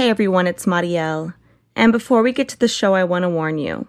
[0.00, 1.34] Hey everyone, it's Mariel.
[1.76, 3.86] And before we get to the show, I want to warn you.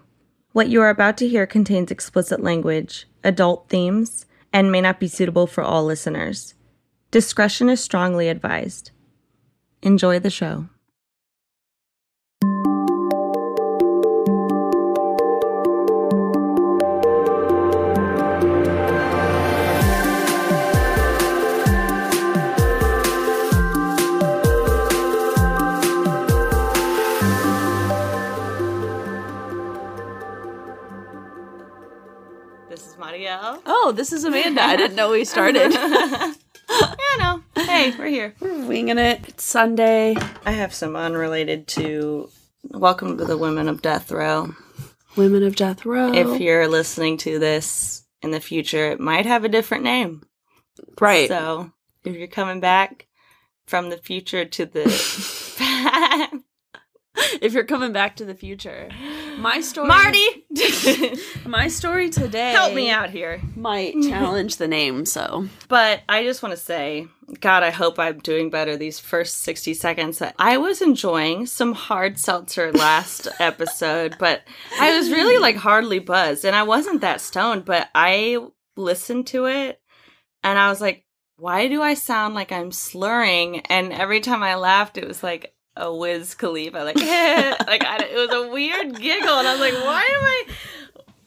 [0.52, 5.08] What you are about to hear contains explicit language, adult themes, and may not be
[5.08, 6.54] suitable for all listeners.
[7.12, 8.92] Discretion is strongly advised.
[9.82, 10.68] Enjoy the show.
[33.92, 34.64] Oh, this is Amanda.
[34.64, 35.74] I didn't know we started.
[35.74, 36.34] yeah,
[37.20, 37.44] no.
[37.58, 38.34] Hey, we're here.
[38.40, 39.28] We're winging it.
[39.28, 40.16] It's Sunday.
[40.46, 42.30] I have some unrelated to
[42.64, 44.56] Welcome to the Women of Death Row.
[45.18, 46.14] Women of Death Row.
[46.14, 50.24] If you're listening to this in the future, it might have a different name.
[51.02, 51.28] right.
[51.28, 51.74] So
[52.06, 53.08] if you're coming back
[53.68, 56.40] from the future to the
[57.42, 58.90] if you're coming back to the future.
[59.38, 60.46] My story Marty,
[61.46, 63.42] My story today help me out here.
[63.56, 67.08] might challenge the name, so But I just want to say,
[67.40, 70.22] God, I hope I'm doing better these first 60 seconds.
[70.38, 74.44] I was enjoying some hard seltzer last episode, but
[74.80, 78.38] I was really like hardly buzzed and I wasn't that stoned, but I
[78.78, 79.82] listened to it
[80.44, 81.06] and I was like,
[81.38, 83.62] why do I sound like I'm slurring?
[83.62, 86.96] And every time I laughed, it was like a Wiz Khalifa, like,
[87.68, 89.30] like I, it was a weird giggle.
[89.40, 90.44] And I was like, why am I?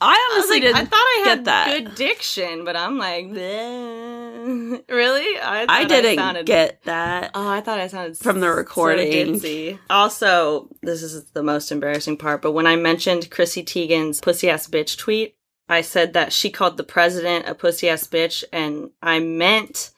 [0.00, 1.66] I I honestly like, didn't I thought I had that.
[1.84, 5.38] good diction, but I'm like, "Bleh." really?
[5.40, 7.30] I, I didn't sounded- get that.
[7.34, 9.10] Oh, I thought I sounded From the recording.
[9.34, 9.78] ditzy.
[9.88, 14.66] also, this is the most embarrassing part, but when I mentioned Chrissy Teigen's pussy ass
[14.66, 15.36] bitch tweet,
[15.70, 19.90] I said that she called the president a pussy ass bitch, and I meant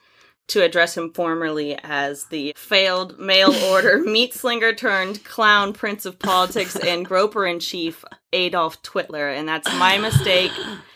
[0.47, 6.19] to address him formally as the failed mail order meat slinger turned clown prince of
[6.19, 8.03] politics and groper in chief
[8.33, 10.51] Adolf Twitler, and that's my mistake.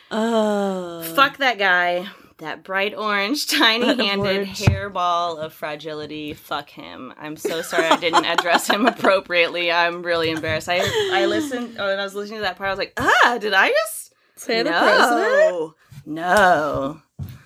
[0.09, 1.03] Oh.
[1.15, 2.07] Fuck that guy.
[2.37, 6.33] That bright orange, tiny handed hairball of fragility.
[6.33, 7.13] Fuck him.
[7.15, 9.71] I'm so sorry I didn't address him appropriately.
[9.71, 10.67] I'm really embarrassed.
[10.67, 10.79] I
[11.13, 12.69] I listened oh, and I was listening to that part.
[12.69, 14.79] I was like, ah, did I just Say the no.
[14.79, 15.73] president?
[16.07, 17.01] No.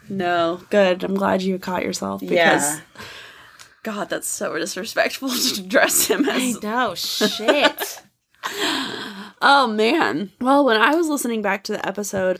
[0.10, 0.62] No.
[0.70, 1.04] Good.
[1.04, 2.80] I'm glad you caught yourself because Yeah.
[3.84, 6.96] God, that's so disrespectful to dress him I as know.
[6.96, 8.02] Shit.
[9.42, 10.32] Oh man.
[10.40, 12.40] Well, when I was listening back to the episode,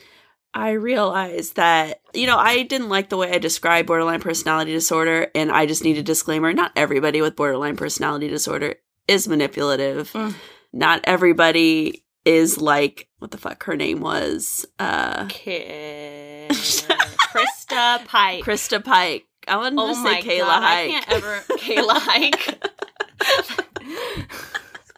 [0.54, 5.28] I realized that, you know, I didn't like the way I described borderline personality disorder,
[5.36, 6.54] and I just need a disclaimer.
[6.54, 8.76] Not everybody with borderline personality disorder
[9.08, 10.12] is manipulative.
[10.14, 10.34] Mm.
[10.74, 14.66] Not everybody is like what the fuck her name was.
[14.80, 16.52] Uh Kid.
[17.36, 18.44] Krista Pike.
[18.44, 19.26] Krista Pike.
[19.48, 20.64] I wanted oh to say Kayla god.
[20.64, 20.90] I Hike.
[20.90, 22.56] can't ever Kayla Hike.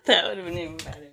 [0.06, 1.12] that would have been even better.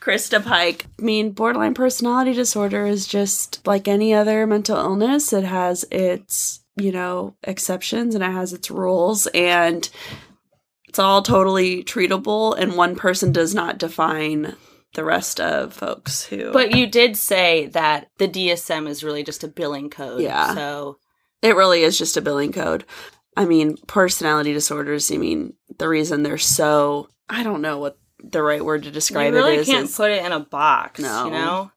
[0.00, 0.86] Krista Pike.
[0.98, 5.32] I mean, borderline personality disorder is just like any other mental illness.
[5.32, 9.88] It has its, you know, exceptions and it has its rules and
[10.88, 14.56] it's all totally treatable and one person does not define
[14.94, 19.44] the rest of folks who But you did say that the DSM is really just
[19.44, 20.20] a billing code.
[20.22, 20.54] Yeah.
[20.54, 20.98] So
[21.42, 22.84] it really is just a billing code.
[23.36, 28.42] I mean, personality disorders, I mean, the reason they're so I don't know what the
[28.42, 29.38] right word to describe it is.
[29.38, 29.66] you really it is.
[29.66, 31.00] can't is- put it in a box.
[31.00, 31.26] No.
[31.26, 31.70] You know?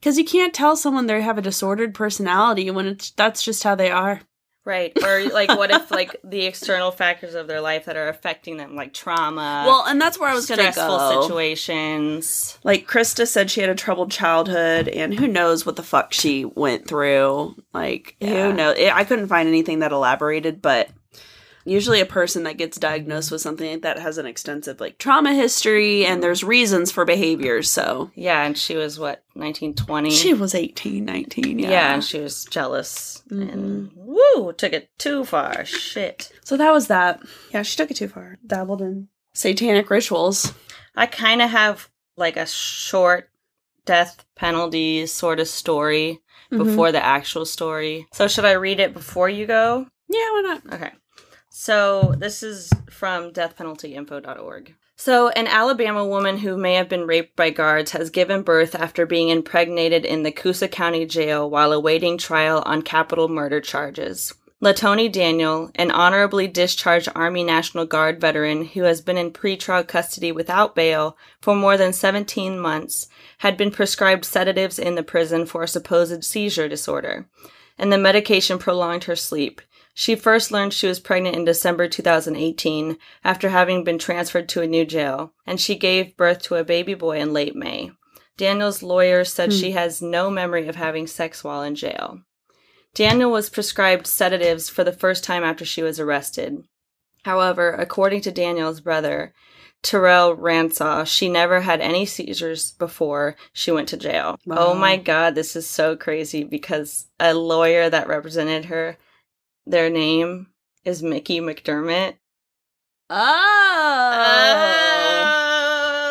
[0.00, 3.74] Because you can't tell someone they have a disordered personality when it's that's just how
[3.74, 4.20] they are.
[4.68, 4.92] Right.
[5.02, 8.76] Or like what if like the external factors of their life that are affecting them,
[8.76, 11.22] like trauma, well, and that's where I was going to stressful go.
[11.22, 12.58] situations.
[12.64, 16.44] Like Krista said, she had a troubled childhood, and who knows what the fuck she
[16.44, 17.56] went through.
[17.72, 18.48] Like Yeah.
[18.48, 18.76] who knows?
[18.78, 20.90] I couldn't find anything that elaborated, but
[21.68, 25.34] usually a person that gets diagnosed with something like that has an extensive like trauma
[25.34, 27.70] history, and there's reasons for behaviors.
[27.70, 30.10] So Yeah, and she was what, nineteen twenty?
[30.10, 31.70] she was 18, 19, yeah.
[31.70, 31.94] yeah.
[31.94, 33.96] and she was jealous and Mm-hmm.
[33.96, 35.64] woo, took it too far.
[35.64, 36.32] Shit.
[36.44, 37.20] so that was that.
[37.52, 38.38] Yeah, she took it too far.
[38.46, 40.52] Dabbled in satanic rituals.
[40.96, 43.30] I kind of have like a short
[43.84, 46.20] death penalty sort of story
[46.52, 46.64] Mhm.
[46.64, 48.06] before the actual story.
[48.12, 49.86] So should I read it before you go?
[50.08, 50.72] Yeah, why not?
[50.74, 50.90] Okay.
[51.50, 54.74] So this is from deathpenaltyinfo.org.
[55.00, 59.06] So, an Alabama woman who may have been raped by guards has given birth after
[59.06, 64.34] being impregnated in the Coosa County Jail while awaiting trial on capital murder charges.
[64.60, 70.32] Latoni Daniel, an honorably discharged Army National Guard veteran who has been in pretrial custody
[70.32, 73.06] without bail for more than 17 months,
[73.38, 77.28] had been prescribed sedatives in the prison for a supposed seizure disorder,
[77.78, 79.60] and the medication prolonged her sleep.
[80.00, 84.66] She first learned she was pregnant in December 2018 after having been transferred to a
[84.68, 87.90] new jail, and she gave birth to a baby boy in late May.
[88.36, 89.58] Daniel's lawyer said Hmm.
[89.58, 92.20] she has no memory of having sex while in jail.
[92.94, 96.62] Daniel was prescribed sedatives for the first time after she was arrested.
[97.24, 99.34] However, according to Daniel's brother,
[99.82, 104.38] Terrell Ransaw, she never had any seizures before she went to jail.
[104.46, 104.56] Wow.
[104.60, 108.96] Oh my god, this is so crazy because a lawyer that represented her,
[109.68, 110.48] their name
[110.84, 112.16] is Mickey McDermott.
[113.10, 114.14] Oh.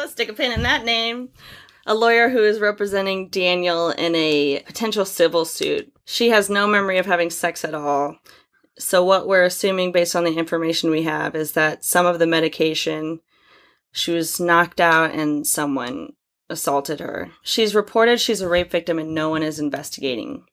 [0.03, 1.29] Oh, stick a pin in that name.
[1.85, 5.91] A lawyer who is representing Daniel in a potential civil suit.
[6.05, 8.17] She has no memory of having sex at all.
[8.77, 12.27] So, what we're assuming based on the information we have is that some of the
[12.27, 13.21] medication,
[13.91, 16.13] she was knocked out and someone
[16.49, 17.31] assaulted her.
[17.41, 20.45] She's reported she's a rape victim and no one is investigating.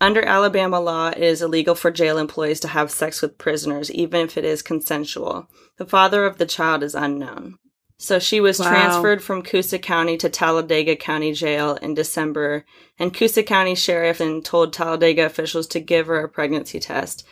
[0.00, 4.20] Under Alabama law, it is illegal for jail employees to have sex with prisoners, even
[4.22, 5.48] if it is consensual.
[5.78, 7.58] The father of the child is unknown.
[7.98, 8.68] So she was Wow.
[8.68, 12.66] transferred from Coosa County to Talladega County Jail in December,
[12.98, 17.26] and Coosa County Sheriff and told Talladega officials to give her a pregnancy test.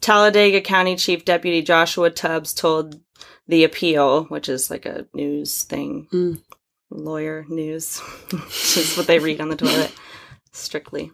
[0.00, 3.00] Talladega County Chief Deputy Joshua Tubbs told
[3.46, 6.42] the Appeal, which is like a news thing, Mm.
[6.90, 7.98] lawyer news,
[8.32, 9.92] which is what they read on the toilet,
[10.50, 11.12] strictly,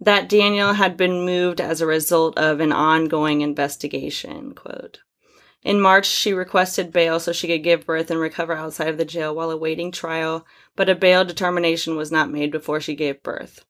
[0.00, 4.54] that Daniel had been moved as a result of an ongoing investigation.
[4.54, 5.00] Quote.
[5.62, 9.04] In March, she requested bail so she could give birth and recover outside of the
[9.04, 13.64] jail while awaiting trial, but a bail determination was not made before she gave birth.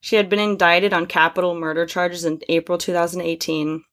[0.00, 3.84] She had been indicted on capital murder charges in April 2018,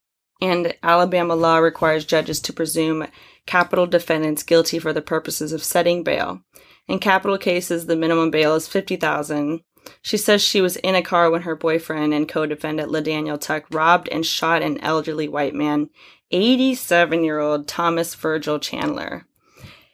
[0.41, 3.07] and Alabama law requires judges to presume
[3.45, 6.41] capital defendants guilty for the purposes of setting bail.
[6.87, 9.61] In capital cases, the minimum bail is 50000
[10.01, 14.09] She says she was in a car when her boyfriend and co-defendant LaDaniel Tuck robbed
[14.09, 15.89] and shot an elderly white man
[16.31, 19.25] 87 year old Thomas Virgil Chandler.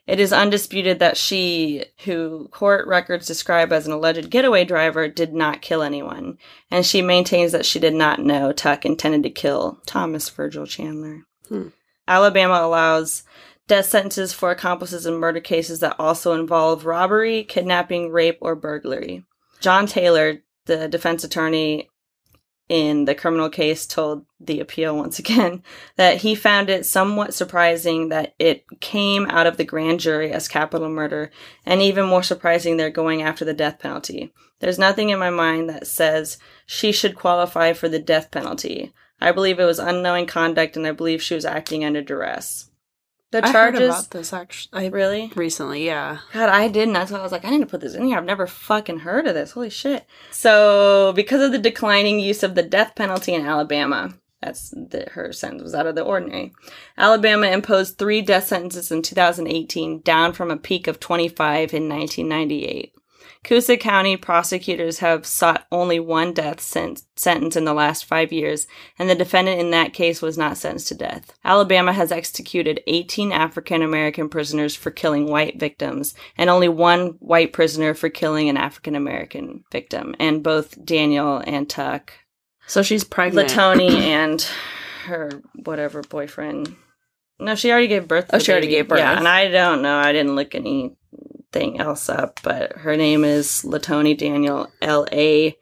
[0.07, 5.33] It is undisputed that she, who court records describe as an alleged getaway driver, did
[5.35, 6.39] not kill anyone,
[6.71, 11.27] and she maintains that she did not know Tuck intended to kill Thomas Virgil Chandler.
[11.47, 11.67] Hmm.
[12.07, 13.21] Alabama allows
[13.67, 19.25] death sentences for accomplices in murder cases that also involve robbery, kidnapping, rape, or burglary.
[19.59, 21.89] John Taylor, the defense attorney
[22.69, 25.63] in the criminal case told the appeal once again
[25.97, 30.47] that he found it somewhat surprising that it came out of the grand jury as
[30.47, 31.31] capital murder,
[31.65, 34.31] and even more surprising they're going after the death penalty.
[34.59, 38.93] There's nothing in my mind that says she should qualify for the death penalty.
[39.19, 42.68] I believe it was unknowing conduct, and I believe she was acting under duress.
[43.31, 43.55] The charges.
[43.55, 44.85] I heard about this actually.
[44.85, 45.31] I Really?
[45.35, 46.19] recently, yeah.
[46.33, 46.93] God, I didn't.
[46.93, 48.17] That's why I was like, I need to put this in here.
[48.17, 49.51] I've never fucking heard of this.
[49.51, 50.05] Holy shit.
[50.31, 55.31] So, because of the declining use of the death penalty in Alabama, that's the, her
[55.31, 56.53] sentence was out of the ordinary.
[56.97, 62.93] Alabama imposed three death sentences in 2018, down from a peak of 25 in 1998.
[63.45, 68.67] Coosa County prosecutors have sought only one death sen- sentence in the last five years,
[68.97, 71.33] and the defendant in that case was not sentenced to death.
[71.45, 77.53] Alabama has executed 18 African American prisoners for killing white victims, and only one white
[77.53, 80.15] prisoner for killing an African American victim.
[80.19, 82.11] And both Daniel and Tuck,
[82.67, 83.49] So she's pregnant.
[83.49, 84.41] Latoni, and
[85.05, 86.75] her whatever boyfriend.
[87.39, 88.27] No, she already gave birth.
[88.27, 88.99] to Oh, the she already gave birth.
[88.99, 89.97] Yeah, and I don't know.
[89.97, 90.53] I didn't look
[91.53, 94.71] anything else up, but her name is Latoni Daniel.
[94.81, 95.57] L A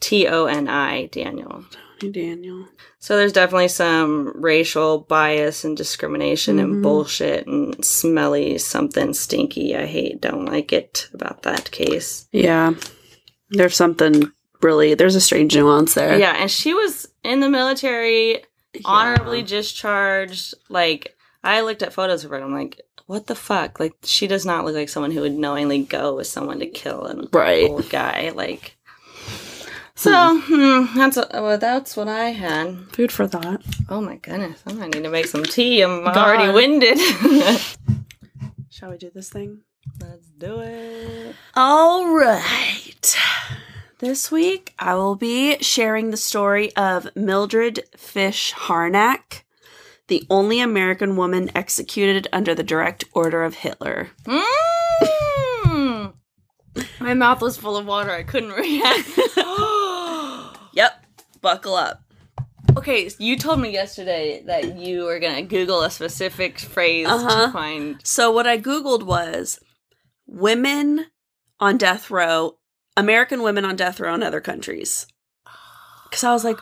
[0.00, 1.64] T O N I Daniel.
[2.00, 2.66] Hey, Daniel.
[2.98, 6.62] So there's definitely some racial bias and discrimination Mhm.
[6.62, 9.74] and bullshit and smelly something stinky.
[9.74, 12.26] I hate, don't like it about that case.
[12.32, 12.74] Yeah.
[13.50, 16.18] There's something really, there's a strange nuance there.
[16.18, 18.42] Yeah, and she was in the military,
[18.74, 18.80] Yeah.
[18.84, 20.52] honorably discharged.
[20.68, 21.14] Like,
[21.44, 23.80] I looked at photos of her and I'm like, what the fuck?
[23.80, 27.04] Like, she does not look like someone who would knowingly go with someone to kill
[27.06, 27.68] an Right.
[27.70, 28.30] old guy.
[28.34, 28.76] Like,
[29.94, 32.76] so hmm, that's well, that's what I had.
[32.92, 33.62] Food for thought.
[33.88, 35.80] Oh my goodness, I might need to make some tea.
[35.82, 36.16] I'm God.
[36.16, 36.98] already winded.
[38.70, 39.62] Shall we do this thing?
[40.02, 41.34] Let's do it.
[41.54, 43.16] All right.
[44.00, 49.44] This week, I will be sharing the story of Mildred Fish Harnack,
[50.08, 54.08] the only American woman executed under the direct order of Hitler.
[54.24, 56.12] Mm.
[57.00, 58.10] My mouth was full of water.
[58.10, 59.08] I couldn't react.
[60.72, 61.06] Yep.
[61.40, 62.02] Buckle up.
[62.76, 67.46] okay, so you told me yesterday that you were gonna Google a specific phrase Uh-huh.
[67.46, 67.98] to find.
[68.04, 69.58] So, what I Googled was
[70.26, 71.06] women
[71.58, 72.58] on death row,
[72.94, 75.06] American women on death row in other countries.
[76.10, 76.58] Because I was like,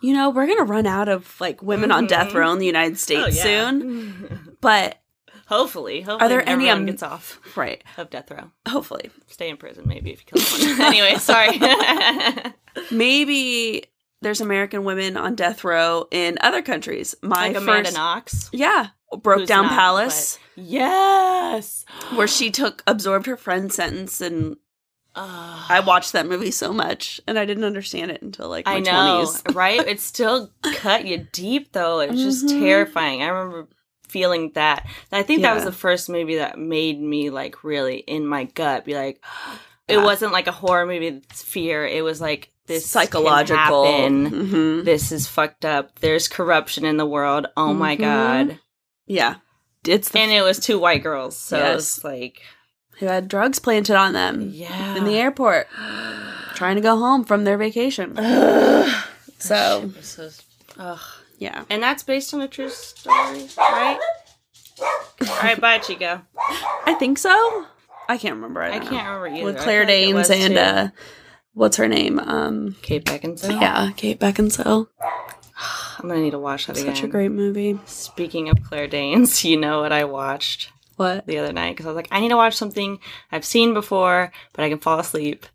[0.00, 2.34] you know, we're going to run out of like women on death Mhm.
[2.34, 3.42] row in the United States Oh, yeah.
[3.70, 4.56] soon.
[4.60, 5.00] But,
[5.46, 8.50] hopefully, hopefully, there any, everyone um, gets off right, of death row.
[8.68, 9.10] hopefully.
[9.28, 10.80] Stay in prison, maybe if you kill someone.
[10.86, 11.58] anyway, sorry.
[12.90, 13.84] Maybe
[14.20, 17.14] there's American women on death row in other countries.
[17.22, 18.50] My like Amanda first, Knox.
[18.52, 18.88] yeah,
[19.22, 21.84] broke down not, Palace, Yes.
[22.14, 24.56] where she took absorbed her friend's sentence, and
[25.18, 28.76] Uh, I watched that movie so much, and I didn't understand it until like my
[28.76, 29.54] I know, 20s.
[29.54, 29.86] right?
[29.86, 32.00] It still cut you deep, though.
[32.00, 32.60] It was just Mhm.
[32.60, 33.22] terrifying.
[33.22, 33.68] I remember
[34.08, 34.86] feeling that.
[35.12, 38.84] I think that was the first movie that made me like really in my gut
[38.84, 39.22] be like,
[39.88, 41.20] it wasn't like a horror movie.
[41.32, 41.86] Fear.
[41.86, 43.84] It was like this psychological.
[43.84, 44.84] Mhm.
[44.84, 45.98] This is fucked up.
[46.00, 47.46] There's corruption in the world.
[47.56, 48.00] Oh my Mhm.
[48.00, 48.58] god!
[49.06, 49.36] Yeah,
[49.86, 51.96] it's the And it was two white girls, so Yes.
[51.96, 52.42] it's like,
[52.98, 55.68] who had drugs planted on them yeah, in the airport,
[56.54, 58.18] trying to go home from their vacation.
[58.18, 59.04] Ugh.
[59.38, 60.30] So- Shit was so-
[60.78, 61.00] ugh.
[61.40, 64.00] Yeah, And that's based on a true story, right?
[64.80, 66.20] All right, bye, Chico.
[66.84, 67.64] I think so.
[68.08, 68.60] I can't remember.
[68.60, 68.90] I, I don't know.
[68.90, 69.44] can't remember either.
[69.44, 70.60] with Claire feel like it Danes and too.
[70.60, 70.88] uh,
[71.54, 72.18] what's her name?
[72.18, 73.60] Um, Kate Beckinsale.
[73.60, 74.88] yeah, Kate Beckinsale.
[76.00, 77.04] I'm gonna need to watch that Such again.
[77.04, 77.78] a great movie.
[77.86, 81.26] Speaking of Claire Danes, you know what I watched What?
[81.26, 82.98] the other night because I was like, I need to watch something
[83.32, 85.46] I've seen before, but I can fall asleep.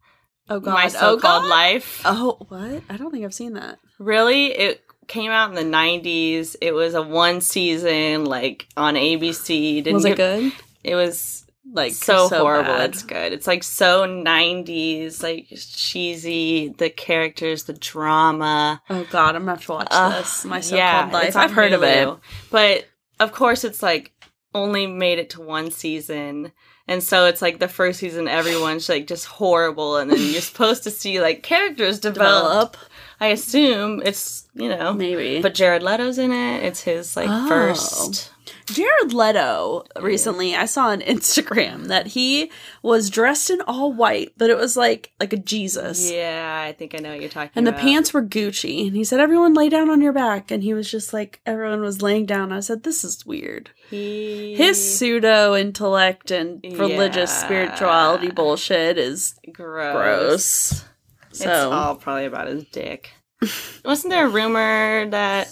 [0.49, 0.73] Oh God!
[0.73, 1.47] My oh so-called God!
[1.49, 2.01] life.
[2.03, 2.81] Oh what?
[2.89, 3.79] I don't think I've seen that.
[3.99, 6.55] Really, it came out in the '90s.
[6.61, 9.83] It was a one season, like on ABC.
[9.83, 10.53] Didn't Was it get- good?
[10.83, 12.73] It was Like so, horrible.
[12.73, 12.89] bad.
[12.89, 13.31] It's good.
[13.31, 16.69] It's like so 90s, like cheesy.
[16.77, 18.81] The characters, the drama.
[18.89, 19.35] Oh God!
[19.35, 20.45] I'm gonna have to watch Ugh, this.
[20.45, 21.35] My so-called yeah, life.
[21.35, 22.09] I've heard of it.
[22.51, 22.85] But
[23.19, 24.11] of course, it's like
[24.53, 26.51] only made it to one season.
[26.87, 29.95] And so it's like the first season, everyone's like just horrible.
[29.97, 32.73] And then you're supposed to see like characters develop.
[32.73, 32.77] Develop
[33.21, 34.93] I assume it's, you know.
[34.93, 35.41] maybe.
[35.41, 36.63] But Jared Leto's in it.
[36.63, 37.47] It's his like Oh.
[37.47, 38.32] first.
[38.67, 42.51] Jared Leto recently I saw on Instagram that he
[42.81, 46.11] was dressed in all white, but it was like like a Jesus.
[46.11, 47.57] Yeah, I think I know what you're talking about.
[47.57, 48.87] And the pants were Gucci.
[48.87, 50.51] And he said, Everyone lay down on your back.
[50.51, 52.51] And he was just like, everyone was laying down.
[52.51, 53.71] I said, This is weird.
[53.89, 57.45] He, His pseudo intellect and religious Yeah.
[57.45, 59.93] spirituality bullshit is gross.
[59.93, 60.85] gross.
[61.29, 63.11] It's So, all probably about his dick.
[63.85, 65.47] Wasn't there a rumor that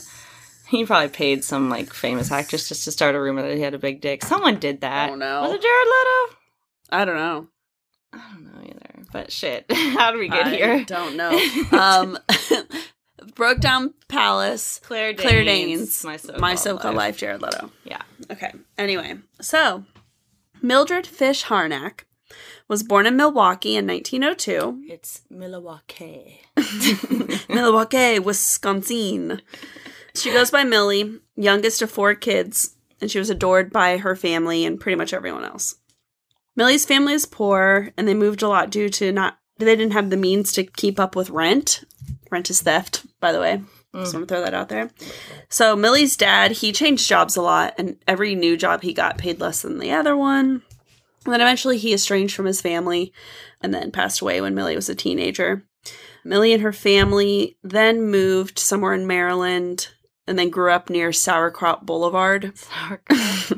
[0.71, 3.73] he probably paid some like famous actress just to start a rumor that he had
[3.73, 4.23] a big dick?
[4.23, 5.09] Someone did that.
[5.11, 5.41] Oh, no.
[5.41, 6.37] Was it Jared Leto?
[6.91, 7.47] I don't know.
[8.13, 9.03] I don't know either.
[9.11, 10.83] But shit, how did we get I here?
[10.85, 11.29] don't know.
[11.71, 12.17] um,
[13.35, 14.79] Brokedown Palace.
[14.83, 15.21] Claire Danes.
[15.21, 16.03] Claire Danes.
[16.03, 17.71] My so My so-called life, Jared Leto.
[17.83, 18.01] Yeah.
[18.31, 18.51] Okay.
[18.77, 19.83] Anyway, so
[20.61, 22.05] Mildred Fish Harnack
[22.67, 24.85] was born in Milwaukee in 1902.
[24.91, 26.41] It's Milwaukee.
[27.49, 29.41] Milwaukee, Wisconsin.
[30.13, 34.65] She goes by Millie, youngest of four kids, and she was adored by her family
[34.65, 35.75] and pretty much everyone else.
[36.55, 40.09] Millie's family is poor, and they moved a lot due to not they didn't have
[40.09, 41.83] the means to keep up with rent.
[42.31, 43.61] Rent is theft, by the way.
[43.93, 44.15] Just mm.
[44.15, 44.89] want to throw that out there.
[45.49, 49.39] So Millie's dad, he changed jobs a lot, and every new job he got paid
[49.39, 50.63] less than the other one.
[51.25, 53.13] And then eventually he estranged from his family
[53.61, 55.63] and then passed away when Millie was a teenager.
[56.23, 59.89] Millie and her family then moved somewhere in Maryland
[60.27, 62.53] and then grew up near Sauerkraut Boulevard.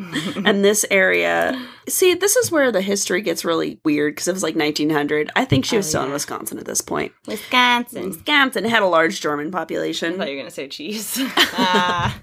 [0.46, 4.44] and this area, see, this is where the history gets really weird because it was
[4.44, 5.30] like 1900.
[5.36, 6.12] I think she was Oh, still in.
[6.12, 7.12] Wisconsin at this point.
[7.28, 8.10] Wisconsin.
[8.10, 10.18] Wisconsin had a large German I population.
[10.18, 11.20] thought you were gonna say cheese.
[11.56, 12.20] Ah.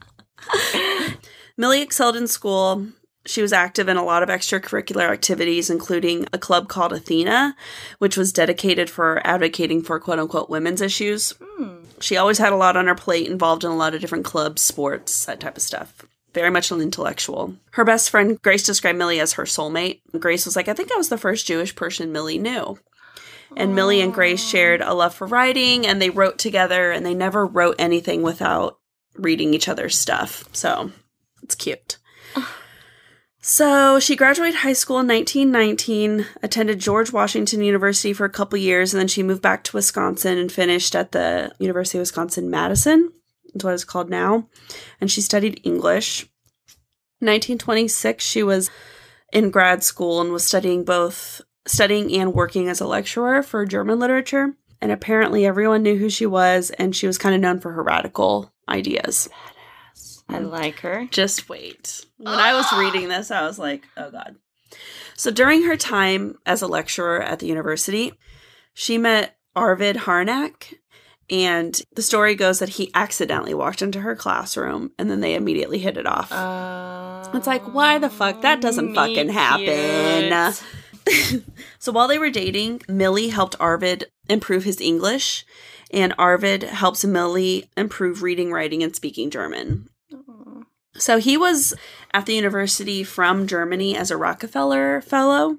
[1.57, 2.87] Millie excelled in school.
[3.27, 7.55] She was active in a lot of extracurricular activities, including a club called Athena,
[7.99, 11.35] which was dedicated for advocating for quote unquote women's issues.
[11.43, 11.85] Hmm.
[12.01, 14.63] She always had a lot on her plate, involved in a lot of different clubs,
[14.63, 16.07] sports, that type of stuff.
[16.33, 17.57] Very much an intellectual.
[17.73, 20.01] Her best friend, Grace, described Millie as her soulmate.
[20.19, 22.79] Grace was like, I think I was the first Jewish person Millie knew.
[23.57, 27.15] And Millie and Grace shared a love for writing, and they wrote together, and they
[27.15, 28.79] never wrote anything without
[29.17, 30.45] reading each other's stuff.
[30.53, 30.93] So
[31.43, 31.99] it's cute.
[33.43, 38.93] So she graduated high school in 1919, attended George Washington University for a couple years,
[38.93, 43.13] and then she moved back to Wisconsin and finished at the University of Wisconsin Madison.
[43.55, 44.47] That's what it's called now.
[45.01, 46.25] And she studied English.
[47.21, 48.71] 1926, she was
[49.33, 53.99] in grad school and was studying both studying and working as a lecturer for German
[53.99, 54.55] literature.
[54.83, 57.83] And apparently, everyone knew who she was, and she was kind of known for her
[57.83, 59.29] radical ideas.
[60.35, 61.07] I like her.
[61.11, 62.05] Just wait.
[62.19, 64.37] When I was reading this, I was like, oh God.
[65.17, 68.13] So during her time as a lecturer at the university,
[68.75, 70.75] she met Arvid Harnack,
[71.29, 75.79] And the story goes that he accidentally walked into her classroom and then they immediately
[75.79, 76.33] hit it off.
[76.33, 78.43] Uh, It's like, why the fuck?
[78.43, 80.31] That doesn't fucking happen.
[81.79, 85.45] so while they were dating, Millie helped Arvid improve his English,
[85.93, 89.89] and Arvid helps Millie improve reading, writing, and speaking German.
[90.97, 91.75] So he was
[92.13, 95.59] at the university from Germany as a Rockefeller Fellow,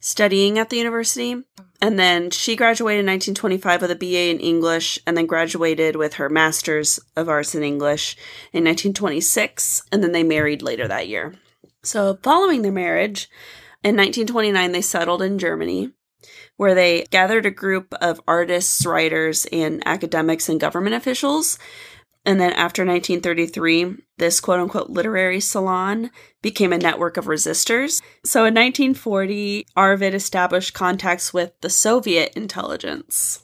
[0.00, 1.36] studying at the university.
[1.80, 6.14] And then she graduated in 1925 with a BA in English and then graduated with
[6.14, 8.16] her Master's of Arts in English
[8.52, 9.82] in 1926.
[9.92, 11.34] And then they married later that year.
[11.82, 13.28] So following their marriage,
[13.82, 15.90] in 1929, they settled in Germany,
[16.56, 21.58] where they gathered a group of artists, writers, and academics and government officials.
[22.26, 26.10] And then after 1933, this quote unquote literary salon
[26.42, 28.00] became a network of resistors.
[28.24, 33.42] So in 1940, Arvid established contacts with the Soviet intelligence.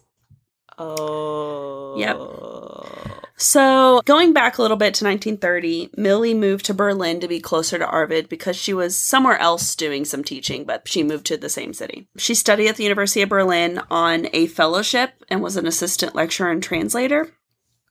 [0.78, 1.96] Oh.
[1.98, 3.20] Yep.
[3.36, 7.78] So, going back a little bit to 1930, Millie moved to Berlin to be closer
[7.78, 11.48] to Arvid because she was somewhere else doing some teaching, but she moved to the
[11.48, 12.06] same city.
[12.18, 16.50] She studied at the University of Berlin on a fellowship and was an assistant lecturer
[16.50, 17.30] and translator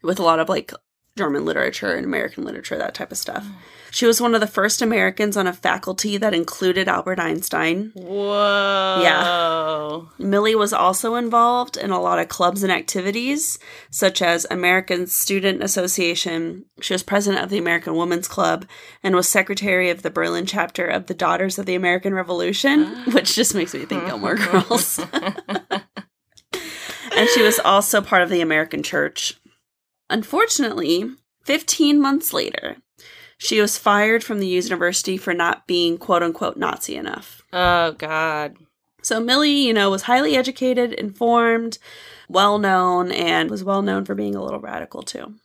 [0.02, 0.74] with a lot of like
[1.18, 3.44] German literature and American literature, that type of stuff.
[3.44, 3.56] Mm.
[3.92, 7.92] She was one of the first Americans on a faculty that included Albert Einstein.
[7.96, 9.00] Whoa.
[9.02, 10.02] Yeah.
[10.24, 13.58] Millie was also involved in a lot of clubs and activities,
[13.90, 16.66] such as American Student Association.
[16.82, 18.66] She was president of the American Women's Club
[19.02, 23.12] and was secretary of the Berlin chapter of the Daughters of the American Revolution, ah.
[23.12, 25.00] which just makes me think Gilmore Girls.
[27.16, 29.39] and she was also part of the American Church.
[30.10, 31.12] Unfortunately,
[31.44, 32.78] 15 months later,
[33.38, 37.42] she was fired from the university for not being quote unquote Nazi enough.
[37.54, 38.58] Oh God.
[39.02, 41.78] So Millie, you know, was highly educated, informed,
[42.28, 45.36] well known, and was well known for being a little radical too.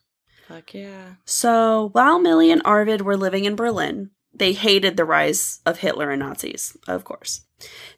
[0.49, 1.15] Fuck yeah.
[1.25, 6.11] So while Millie and Arvid were living in Berlin, they hated the rise of Hitler
[6.11, 7.43] and Nazis, of course.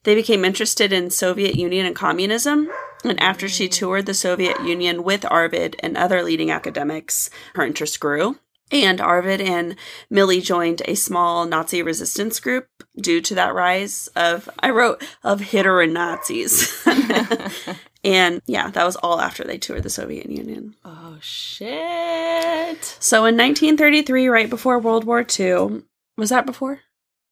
[0.05, 2.69] They became interested in Soviet Union and communism,
[3.08, 8.00] and after she toured the Soviet Union with Arvid and other leading academics, her interest
[8.00, 8.38] grew.
[8.73, 9.76] And Arvid and
[10.10, 12.66] Millie joined a small Nazi resistance group
[13.00, 16.84] due to that rise of, I wrote, of Hitler and Nazis.
[18.04, 20.75] and yeah, that was all after they toured the Soviet Union.
[20.84, 22.82] Oh shit.
[22.99, 25.82] So in 1933, right before World War II,
[26.16, 26.80] was that before?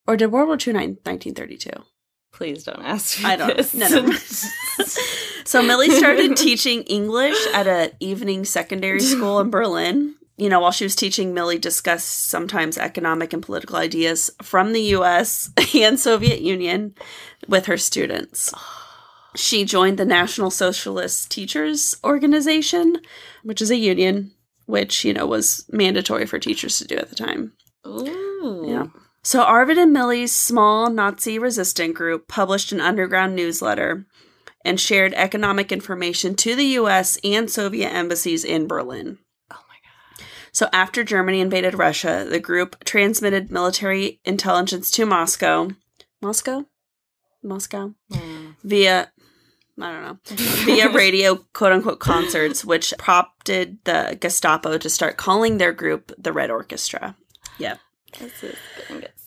[0.07, 1.71] Or did World War II 1932?
[2.33, 3.75] Please don't ask me I don't this.
[3.75, 4.13] no, no.
[5.45, 10.15] so Millie started teaching English at an evening secondary school in Berlin.
[10.37, 14.83] You know, while she was teaching, Millie discussed sometimes economic and political ideas from the
[14.97, 16.95] US and Soviet Union
[17.49, 18.53] with her students.
[19.37, 22.99] She joined the National Socialist Teachers Organization,
[23.43, 24.33] which is a union,
[24.67, 27.53] which, you know, was mandatory for teachers to do at the time.
[27.87, 28.65] Ooh.
[28.67, 28.87] Yeah.
[29.23, 34.07] So Arvid and Millie's small Nazi resistant group published an underground newsletter
[34.65, 39.19] and shared economic information to the US and Soviet embassies in Berlin.
[39.53, 39.77] Oh my
[40.19, 40.27] god.
[40.53, 45.71] So after Germany invaded Russia, the group transmitted military intelligence to Moscow.
[46.23, 46.65] Moscow?
[47.43, 47.95] Moscow?
[48.11, 48.51] Hmm.
[48.63, 49.13] Via
[49.81, 50.19] I don't know.
[50.65, 56.33] Via radio quote unquote concerts, which prompted the Gestapo to start calling their group the
[56.33, 57.17] Red Orchestra.
[57.59, 57.81] Yep.
[58.19, 58.57] This is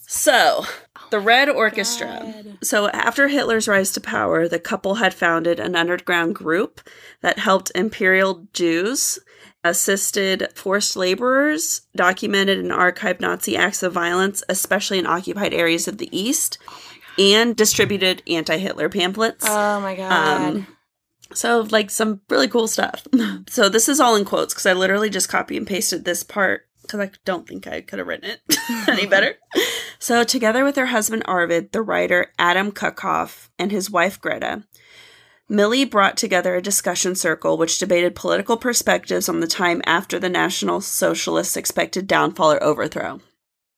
[0.09, 0.63] So,
[1.11, 2.33] the Red Orchestra.
[2.33, 2.57] God.
[2.63, 6.79] So, after Hitler's rise to power, the couple had founded an underground group
[7.21, 9.19] that helped imperial Jews,
[9.65, 15.97] assisted forced laborers, documented and archived Nazi acts of violence, especially in occupied areas of
[15.97, 16.57] the East,
[17.19, 19.45] and distributed anti Hitler pamphlets.
[19.45, 20.11] Oh my god.
[20.11, 20.67] Um,
[21.33, 23.05] so, like some really cool stuff.
[23.49, 26.61] so, this is all in quotes because I literally just copy and pasted this part
[26.87, 29.35] because I don't think I could have written it any better.
[29.99, 34.63] So, together with her husband Arvid, the writer Adam Kuckhoff, and his wife Greta,
[35.49, 40.29] Millie brought together a discussion circle which debated political perspectives on the time after the
[40.29, 43.21] National Socialists' expected downfall or overthrow.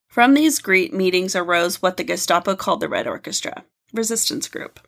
[0.08, 4.80] From these great meetings arose what the Gestapo called the Red Orchestra resistance group.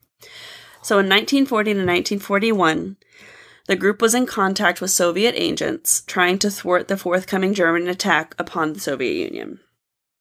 [0.82, 2.98] So in 1940 to 1941,
[3.68, 8.34] the group was in contact with Soviet agents trying to thwart the forthcoming German attack
[8.40, 9.60] upon the Soviet Union.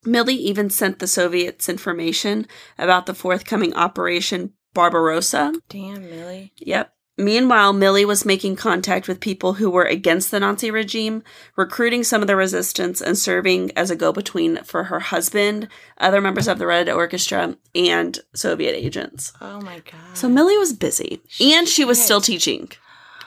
[0.05, 2.47] Millie even sent the Soviets information
[2.79, 5.53] about the forthcoming Operation Barbarossa.
[5.69, 6.53] Damn, Millie.
[6.59, 6.93] Yep.
[7.19, 11.23] Meanwhile, Millie was making contact with people who were against the Nazi regime,
[11.55, 16.23] recruiting some of the resistance, and serving as a go between for her husband, other
[16.23, 19.35] members of the Red Orchestra, and Soviet agents.
[19.43, 20.15] Oh my god.
[20.17, 22.71] So Millie was busy, and she was still teaching,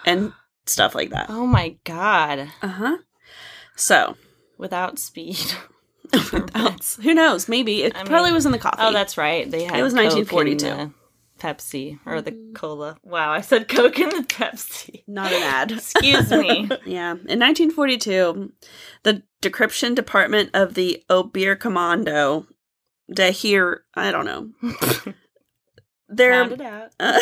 [0.08, 0.34] and
[0.66, 1.28] stuff like that.
[1.30, 2.50] Oh my god.
[2.64, 2.98] Uh huh.
[3.76, 4.16] So,
[4.58, 5.38] Without speed.
[6.32, 7.48] without- who knows?
[7.50, 8.78] Maybe it I probably mean- was in the coffee.
[8.80, 9.50] Oh, that's right.
[9.50, 10.94] They had It was 1942.
[11.40, 12.96] Pepsi or the cola.
[13.04, 15.04] Wow, I said Coke and the Pepsi.
[15.08, 15.72] not an ad.
[15.74, 16.70] Excuse me.
[16.86, 17.12] Yeah.
[17.12, 18.54] In 1942,
[19.04, 22.46] the decryption department of the Oberkommando,
[23.14, 24.52] de here, I don't know.
[26.08, 26.92] They're Found it out.
[27.00, 27.20] uh,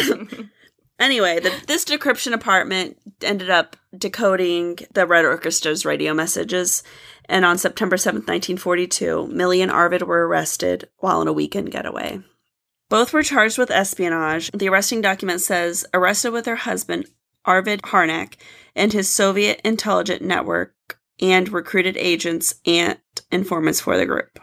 [1.00, 6.84] Anyway, the, this decryption department ended up decoding the Red Orchestra's radio messages,
[7.26, 12.20] and on September 7th, 1942, Millie and Arvid were arrested while on a weekend getaway.
[12.90, 14.52] Both were charged with espionage.
[14.52, 17.06] The arresting document says arrested with her husband,
[17.46, 18.36] Arvid Harnack,
[18.76, 22.98] and his Soviet intelligence network, and recruited agents and
[23.32, 24.40] informants for the group.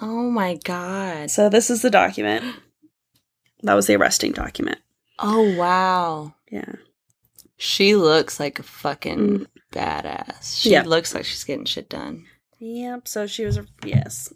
[0.00, 1.30] oh my god.
[1.30, 2.44] So, this is the document.
[3.62, 4.78] That was the arresting document.
[5.18, 6.34] Oh wow.
[6.50, 6.76] Yeah.
[7.58, 9.46] She looks like a fucking Mm.
[9.72, 10.60] Badass.
[10.60, 10.82] She Yeah.
[10.82, 12.26] looks like she's getting shit done.
[12.58, 13.08] Yep.
[13.08, 14.32] So she was, yes.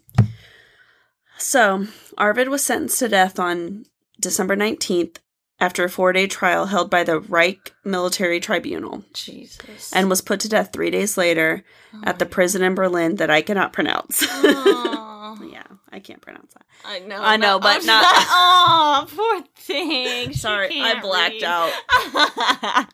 [1.37, 3.85] So Arvid was sentenced to death on
[4.19, 5.17] December 19th
[5.59, 9.91] after a four day trial held by the Reich Military Tribunal Jesus.
[9.93, 11.63] and was put to death three days later
[12.03, 14.23] at the prison in Berlin that I cannot pronounce.
[14.27, 16.65] Oh, yeah, I can't pronounce that.
[16.83, 17.21] I know.
[17.21, 20.33] I know, no, but I'm not- Oh, poor thing.
[20.33, 22.87] Sorry, I blacked read.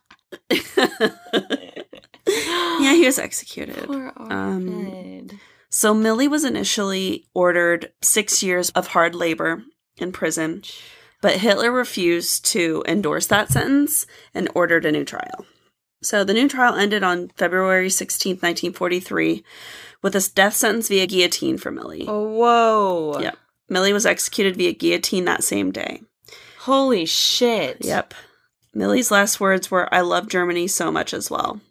[2.82, 3.86] yeah, he was executed.
[3.86, 5.30] Poor Um,
[5.70, 9.64] So Millie was initially ordered six years of hard labor
[9.98, 10.64] in prison,
[11.22, 15.46] but Hitler refused to endorse that sentence and ordered a new trial.
[16.04, 19.44] So the new trial ended on February 16, 1943,
[20.02, 22.06] with a death sentence via guillotine for Millie.
[22.08, 23.20] Oh, whoa.
[23.22, 23.38] Yep.
[23.70, 26.02] Millie was executed via guillotine that same day.
[26.60, 27.78] Holy shit.
[27.86, 28.14] Yep.
[28.74, 31.62] Millie's last words were, I love Germany so much as well.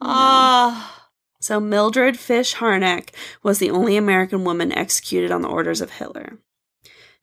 [0.00, 0.92] Oh.
[1.40, 3.10] So Mildred Fish Harnack
[3.42, 6.38] was the only American woman executed on the orders of Hitler.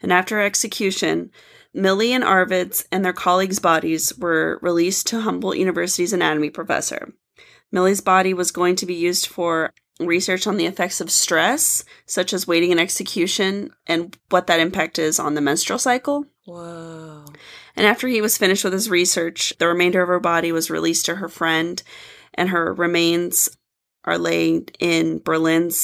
[0.02, 1.32] And after her execution,
[1.74, 7.14] Millie and Arvid's and their colleagues' bodies were released to Humboldt University's anatomy professor.
[7.72, 12.34] Millie's body was going to be used for research on the effects of stress, such
[12.34, 16.26] as waiting and execution, and what that impact is on the menstrual cycle.
[16.46, 17.26] Whoa.
[17.76, 21.06] And after he was finished with his research, the remainder of her body was released
[21.08, 21.82] to her friend,
[22.36, 23.50] and her remains
[24.06, 25.78] are laid in Berlin's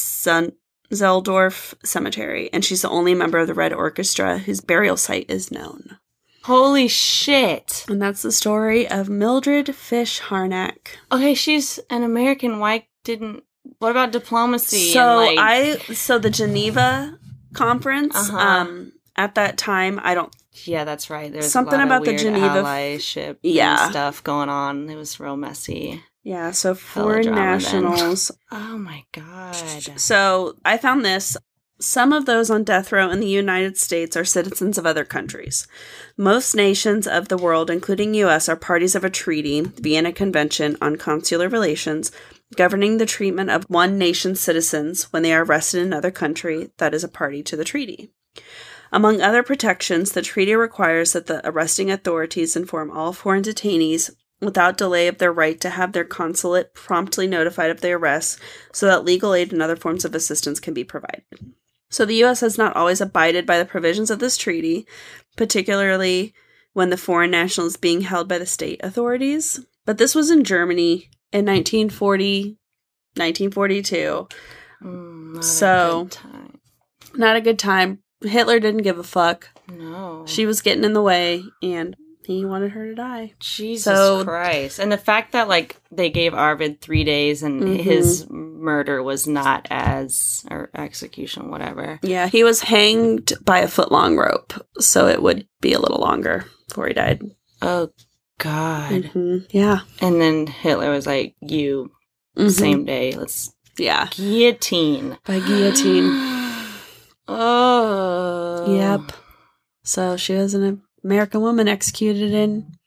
[0.92, 2.50] Sunzeldorf Cemetery.
[2.54, 5.98] And she's the only member of the Red Orchestra whose burial site is known.
[6.44, 7.86] Holy shit.
[7.88, 10.96] And that's the story of Mildred Fish Harnack.
[11.12, 12.60] Okay, she's an American.
[12.60, 13.44] Why didn't.
[13.80, 14.92] What about diplomacy?
[14.94, 17.18] So like, I so the Geneva
[17.54, 18.38] conference Uh-huh.
[18.38, 20.34] um at that time I don't
[20.66, 21.32] Yeah, that's right.
[21.32, 23.84] There's Something a lot about of the Geneva- allyship, Yeah.
[23.84, 24.90] and stuff going on.
[24.90, 26.04] It was real messy.
[26.24, 30.00] Yeah so foreign nationals Oh my god!
[30.00, 31.38] So I found this.
[31.82, 35.66] Some of those on death row in the United States are citizens of other countries.
[36.18, 40.76] Most nations of the world, including US, are parties of a treaty, the Vienna Convention
[40.82, 42.12] on Consular Relations,
[42.56, 46.94] governing the treatment of one nation's citizens when they are arrested in another country that
[46.94, 48.12] is a party to the treaty.
[48.92, 54.10] Among other protections, the treaty requires that the arresting authorities inform all foreign detainees
[54.42, 58.40] without delay of their right to have their consulate promptly notified of the arrest
[58.72, 61.24] so that legal aid and other forms of assistance can be provided.
[61.90, 64.88] So the US has not always abided by the provisions of this treaty,
[65.36, 66.34] particularly
[66.74, 69.60] when the foreign national is being held by the state authorities.
[69.86, 72.58] But this was in Germany in 1940,
[73.16, 74.28] 1942.
[74.84, 76.60] Mm, not a So- good time.
[77.16, 78.00] Not a good time.
[78.22, 79.50] Hitler didn't give a fuck.
[79.72, 81.96] no, She was getting in the way and
[82.30, 83.34] he wanted her to die.
[83.40, 84.78] Jesus so- Christ!
[84.80, 87.80] And the fact that like they gave Arvid three days and Mhm.
[87.80, 92.00] his murder was not as or execution, whatever.
[92.04, 96.00] Yeah, he was hanged by a foot long rope, so it would be a little
[96.00, 97.24] longer before he died.
[97.62, 97.90] Oh
[98.38, 99.10] God!
[99.16, 99.48] Mhm.
[99.50, 99.80] Yeah.
[100.00, 101.92] And then Hitler was like, "You
[102.38, 102.52] Mhm.
[102.52, 104.08] same day, let's Yeah.
[104.12, 106.10] guillotine." By guillotine.
[107.28, 108.76] oh.
[108.76, 109.14] Yep.
[109.84, 112.78] So she was an American woman executed in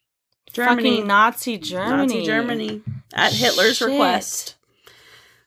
[0.52, 0.90] Germany.
[0.90, 2.14] Fucking Nazi Germany.
[2.14, 2.82] Nazi Germany.
[3.14, 3.88] At Hitler's Shit.
[3.88, 4.56] request.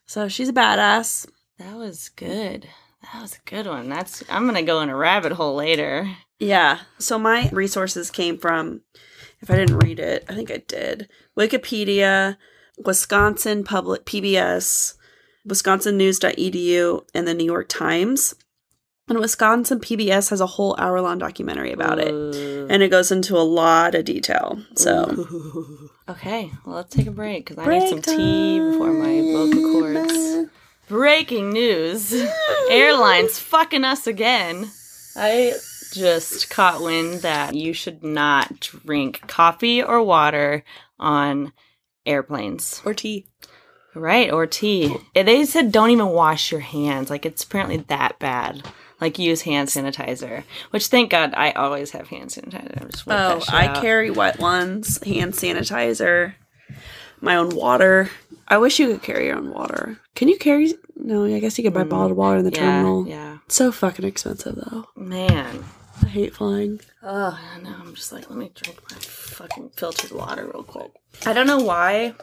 [0.06, 1.28] So she's a badass.
[1.58, 2.68] That was good.
[3.02, 3.88] That was a good one.
[3.88, 6.10] That's I'm gonna go in a rabbit hole later.
[6.38, 6.80] Yeah.
[6.98, 8.82] So my resources came from,
[9.40, 11.08] if I didn't read it, I think I did.
[11.38, 12.36] Wikipedia,
[12.78, 14.94] Wisconsin Public PBS,
[15.48, 18.34] WisconsinNews.edu, and the New York Times.
[19.08, 22.12] And Wisconsin PBS has a whole hour long documentary about it.
[22.70, 24.60] And it goes into a lot of detail.
[24.74, 25.90] So, Ooh.
[26.08, 30.50] Okay, well, let's take a break because I need some tea before my vocal cords.
[30.86, 32.14] Breaking news
[32.70, 34.70] Airlines fucking us again.
[35.16, 35.54] I
[35.92, 40.62] just caught wind that you should not drink coffee or water
[41.00, 41.52] on
[42.04, 42.82] airplanes.
[42.84, 43.26] Or tea.
[43.92, 44.96] Right, or tea.
[45.14, 47.10] They said don't even wash your hands.
[47.10, 48.62] Like, it's apparently that bad.
[49.00, 50.44] Like, use hand sanitizer.
[50.70, 53.02] Which, thank God, I always have hand sanitizer.
[53.06, 53.80] Oh, I out.
[53.82, 56.34] carry wet ones, hand sanitizer,
[57.20, 58.10] my own water.
[58.48, 59.98] I wish you could carry your own water.
[60.14, 60.72] Can you carry?
[60.94, 63.06] No, I guess you could buy Mm, bottled water in the Yeah, terminal.
[63.06, 63.38] yeah.
[63.48, 64.86] So fucking expensive though.
[64.96, 65.64] Man.
[66.02, 66.80] I hate flying.
[67.02, 70.90] Oh, no, I'm just like, let me drink my fucking filtered water real quick.
[71.24, 72.14] I don't know why.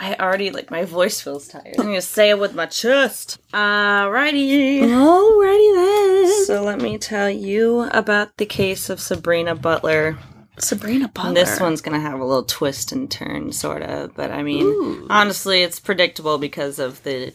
[0.00, 1.74] I already, like, my voice feels tired.
[1.78, 3.36] I'm gonna say it with my chest.
[3.52, 4.80] Alrighty.
[4.80, 6.44] Alrighty then.
[6.46, 10.16] So let me tell you about the case of Sabrina Butler.
[10.58, 11.34] Sabrina Butler.
[11.34, 14.14] This one's gonna have a little twist and turn, sort of.
[14.14, 15.06] But I mean, Ooh.
[15.10, 17.34] honestly, it's predictable because of the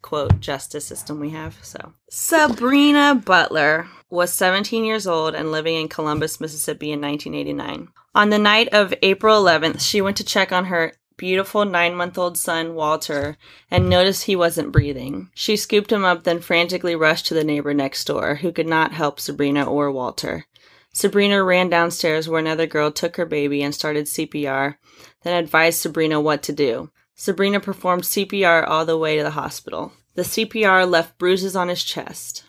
[0.00, 1.58] quote justice system we have.
[1.62, 7.88] So Sabrina Butler was 17 years old and living in Columbus, Mississippi in 1989.
[8.14, 12.18] On the night of April 11th, she went to check on her beautiful nine month
[12.18, 13.36] old son, Walter,
[13.70, 15.30] and noticed he wasn't breathing.
[15.34, 18.92] She scooped him up, then frantically rushed to the neighbor next door, who could not
[18.92, 20.46] help Sabrina or Walter.
[20.92, 24.76] Sabrina ran downstairs where another girl took her baby and started CPR,
[25.22, 26.90] then advised Sabrina what to do.
[27.14, 29.92] Sabrina performed CPR all the way to the hospital.
[30.14, 32.44] The CPR left bruises on his chest.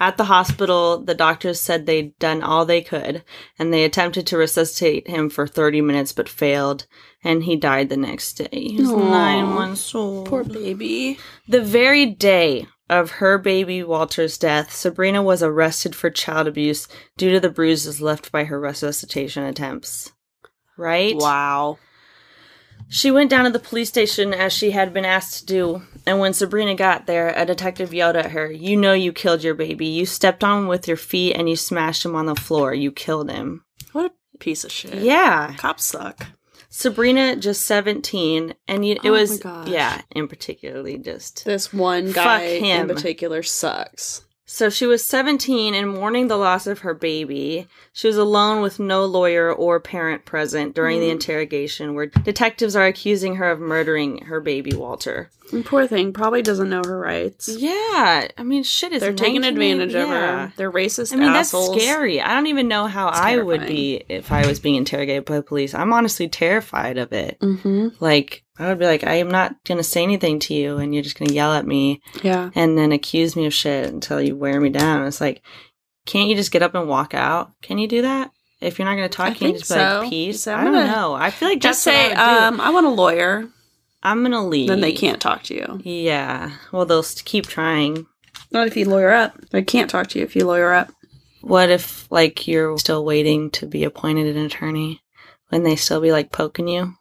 [0.00, 3.22] At the hospital, the doctors said they'd done all they could,
[3.58, 6.86] and they attempted to resuscitate him for 30 minutes but failed,
[7.22, 8.48] and he died the next day.
[8.50, 10.26] He was nine months old.
[10.26, 11.18] Poor baby.
[11.46, 17.30] The very day of her baby Walter's death, Sabrina was arrested for child abuse due
[17.32, 20.12] to the bruises left by her resuscitation attempts.
[20.78, 21.14] Right?
[21.14, 21.78] Wow.
[22.88, 26.18] She went down to the police station as she had been asked to do, and
[26.18, 29.86] when Sabrina got there, a detective yelled at her, You know you killed your baby.
[29.86, 32.74] You stepped on him with your feet and you smashed him on the floor.
[32.74, 33.64] You killed him.
[33.92, 34.94] What a piece of shit.
[34.94, 35.54] Yeah.
[35.56, 36.26] Cops suck.
[36.72, 41.44] Sabrina, just 17, and you, it Oh my was, yeah, in particularly just.
[41.44, 44.24] This one guy in particular sucks.
[44.52, 47.68] So she was 17 and mourning the loss of her baby.
[47.92, 51.12] She was alone with no lawyer or parent present during the Mm.
[51.12, 55.30] interrogation, where detectives are accusing her of murdering her baby Walter.
[55.52, 57.48] And poor thing probably doesn't know her rights.
[57.48, 60.52] Yeah, I mean, shit is They're taking 1980 advantage of her.
[60.56, 61.70] They're racist I mean, assholes.
[61.70, 62.20] that's scary.
[62.20, 65.36] I don't even know how It's I would be if I was being interrogated by
[65.36, 65.74] the police.
[65.74, 67.38] I'm honestly terrified of it.
[67.40, 67.88] Mm-hmm.
[68.00, 70.92] Like, I would be like, I am not going to say anything to you, and
[70.94, 72.50] you're just going to yell at me Yeah.
[72.54, 75.06] and then accuse me of shit until you wear me down.
[75.06, 75.42] It's like,
[76.06, 77.52] can't you just get up and walk out?
[77.62, 78.30] Can you do that?
[78.60, 80.42] If you're not going to talk, I can you just be like, peace?
[80.42, 81.14] So I'm don't know.
[81.14, 83.48] I feel like Just say, I um, I want a lawyer.
[84.02, 84.68] I'm going to leave.
[84.68, 85.80] Then they can't talk to you.
[85.82, 86.52] Yeah.
[86.72, 88.06] Well, they'll keep trying.
[88.50, 89.40] Not if you lawyer up.
[89.50, 90.92] They can't talk to you if you lawyer up.
[91.40, 95.00] What if, like, you're still waiting to be appointed an attorney?
[95.50, 96.94] Wouldn't they still be, like, poking you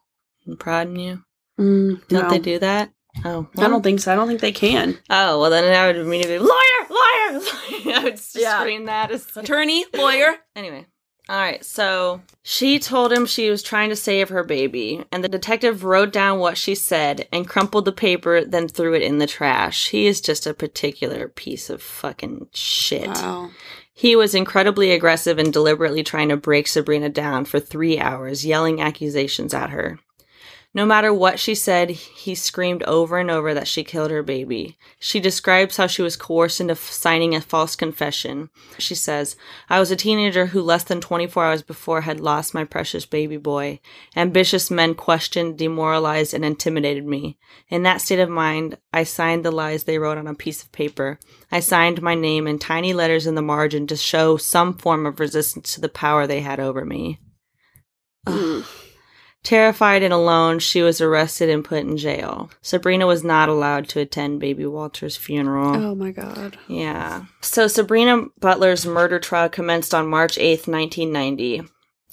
[0.46, 1.24] and prodding you?
[1.60, 2.30] Mm, Don't no.
[2.30, 2.92] they do that?
[3.26, 4.14] Oh, I don't think so.
[4.14, 4.98] I don't think they can.
[5.10, 7.96] Oh, well, then I would immediately be, lawyer, lawyer, lawyer.
[8.00, 8.60] I would just Yeah.
[8.60, 9.12] scream that.
[9.12, 10.36] As- Attorney, lawyer.
[10.56, 10.86] Anyway.
[11.28, 15.30] All right, so she told him she was trying to save her baby, and the
[15.30, 19.28] detective wrote down what she said and crumpled the paper, then threw it in the
[19.28, 19.90] trash.
[19.90, 23.06] He is just a particular piece of fucking shit.
[23.10, 23.52] Wow.
[23.94, 28.82] He was incredibly aggressive and deliberately trying to break Sabrina down for three hours, yelling
[28.82, 30.00] accusations at her.
[30.72, 34.78] No matter what she said, he screamed over and over that she killed her baby.
[35.00, 38.52] She describes how she was coerced into signing a false confession.
[38.78, 39.36] She says,
[39.68, 43.38] I was a teenager who less than 24 hours before had lost my precious baby
[43.38, 43.80] boy.
[44.16, 47.40] Ambitious men questioned, demoralized, and intimidated me.
[47.70, 50.72] In that state of mind, I signed the lies they wrote on a piece of
[50.72, 51.20] paper.
[51.52, 55.20] I signed my name in tiny letters in the margin to show some form of
[55.20, 57.20] resistance to the power they had over me.
[59.44, 62.52] Terrified and alone, she was arrested and put in jail.
[62.62, 65.76] Sabrina was not allowed to attend baby Walter's funeral.
[65.76, 66.58] Oh my god.
[66.68, 67.26] Yeah.
[67.42, 71.64] So Sabrina Butler's murder trial commenced on March 8th, 1990.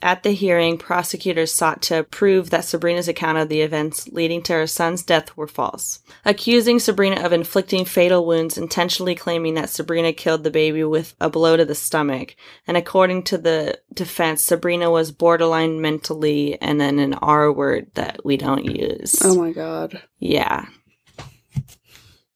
[0.03, 4.53] At the hearing, prosecutors sought to prove that Sabrina's account of the events leading to
[4.53, 10.13] her son's death were false, accusing Sabrina of inflicting fatal wounds, intentionally claiming that Sabrina
[10.13, 12.37] killed the baby with a blow to the stomach.
[12.67, 18.23] And according to the defense, Sabrina was borderline mentally and then an R word that
[18.23, 19.17] we don't use.
[19.25, 20.03] Oh my god.
[20.19, 20.67] Yeah.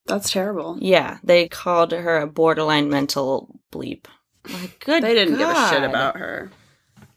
[0.06, 0.78] That's terrible.
[0.80, 4.06] Yeah, they called her a borderline mental bleep.
[4.48, 5.02] Like, good.
[5.04, 6.50] They didn't give a shit about her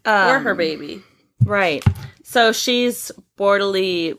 [0.05, 1.03] or Um, her baby.
[1.43, 1.83] Right.
[2.23, 4.17] So she's borderly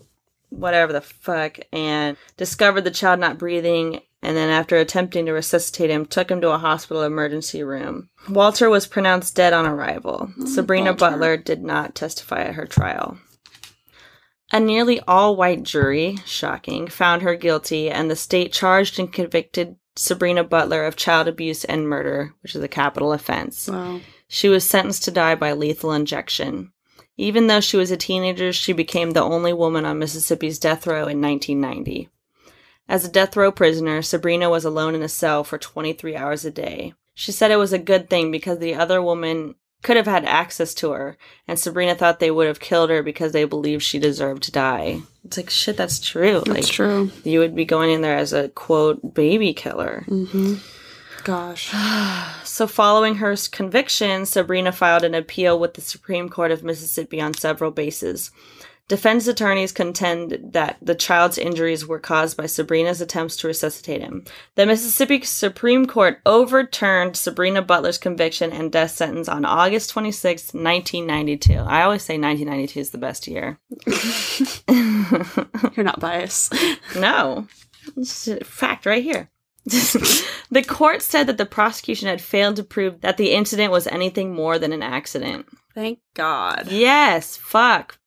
[0.50, 5.90] whatever the fuck and discovered the child not breathing and then after attempting to resuscitate
[5.90, 8.08] him took him to a hospital emergency room.
[8.28, 10.30] Walter was pronounced dead on arrival.
[10.46, 11.10] Sabrina Walter.
[11.10, 13.18] Butler did not testify at her trial.
[14.52, 19.76] A nearly all white jury, shocking, found her guilty, and the state charged and convicted
[19.96, 23.68] Sabrina Butler of child abuse and murder, which is a capital offense.
[23.68, 24.00] Wow.
[24.34, 26.72] She was sentenced to die by lethal injection.
[27.16, 31.06] Even though she was a teenager, she became the only woman on Mississippi's death row
[31.06, 32.08] in 1990.
[32.88, 36.50] As a death row prisoner, Sabrina was alone in a cell for 23 hours a
[36.50, 36.94] day.
[37.14, 40.74] She said it was a good thing because the other woman could have had access
[40.74, 41.16] to her,
[41.46, 45.02] and Sabrina thought they would have killed her because they believed she deserved to die.
[45.24, 46.42] It's like, shit, that's true.
[46.44, 47.12] That's like, true.
[47.22, 50.04] you would be going in there as a quote baby killer.
[50.08, 50.54] Mm-hmm.
[51.22, 51.70] Gosh.
[52.54, 57.34] So, following her conviction, Sabrina filed an appeal with the Supreme Court of Mississippi on
[57.34, 58.30] several bases.
[58.86, 64.24] Defense attorneys contend that the child's injuries were caused by Sabrina's attempts to resuscitate him.
[64.54, 71.54] The Mississippi Supreme Court overturned Sabrina Butler's conviction and death sentence on August 26, 1992.
[71.54, 73.58] I always say 1992 is the best year.
[75.76, 76.54] You're not biased.
[76.94, 77.48] No.
[77.96, 79.28] It's a fact right here.
[80.50, 84.35] the court said that the prosecution had failed to prove that the incident was anything
[84.35, 85.46] more than an accident.
[85.74, 86.70] Thank God.
[86.70, 87.98] Yes, fuck.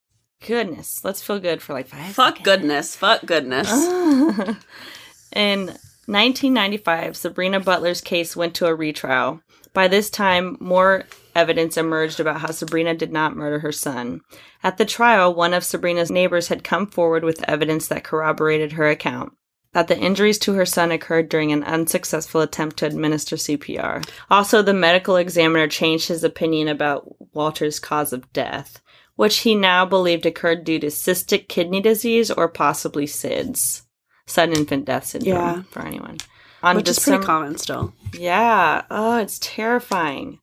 [0.45, 1.03] Goodness.
[1.03, 2.95] Let's feel good for like five Fuck goodness.
[2.95, 3.71] Fuck goodness.
[5.35, 5.65] In
[6.05, 9.41] 1995, Sabrina Butler's case went to a retrial.
[9.73, 14.21] By this time, more evidence emerged about how Sabrina did not murder her son.
[14.63, 18.87] At the trial, one of Sabrina's neighbors had come forward with evidence that corroborated her
[18.87, 19.33] account
[19.77, 24.03] that the injuries to her son occurred during an unsuccessful attempt to administer CPR.
[24.27, 28.81] Also, the medical examiner changed his opinion about Walter's cause of death,
[29.17, 33.83] which he now believed occurred due to cystic kidney disease or possibly SIDS,
[34.25, 35.61] sudden infant death syndrome Yeah.
[35.69, 36.17] for anyone.
[36.63, 37.93] On Which is pretty common still.
[38.13, 38.81] yeah.
[38.89, 40.39] Oh, it's terrifying.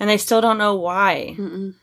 [0.00, 1.36] And they still don't know why.
[1.38, 1.74] Mm-mm.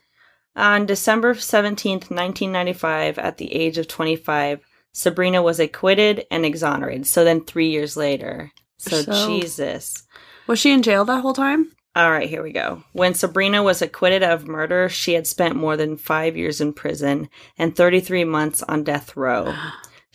[0.58, 4.60] On December 17th, 1995, at the age of 25,
[4.94, 7.08] Sabrina was acquitted and exonerated.
[7.08, 8.52] So then three years later.
[8.78, 10.04] So, So- Jesus.
[10.48, 11.72] Was she in jail that whole time?
[11.96, 12.84] All right, here we go.
[12.94, 17.30] When Sabrina was acquitted of murder, she had spent more than five years in prison
[17.58, 19.54] and 33 months on death row.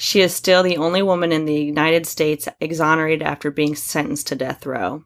[0.00, 4.36] She is still the only woman in the United States exonerated after being sentenced to
[4.36, 5.02] death row.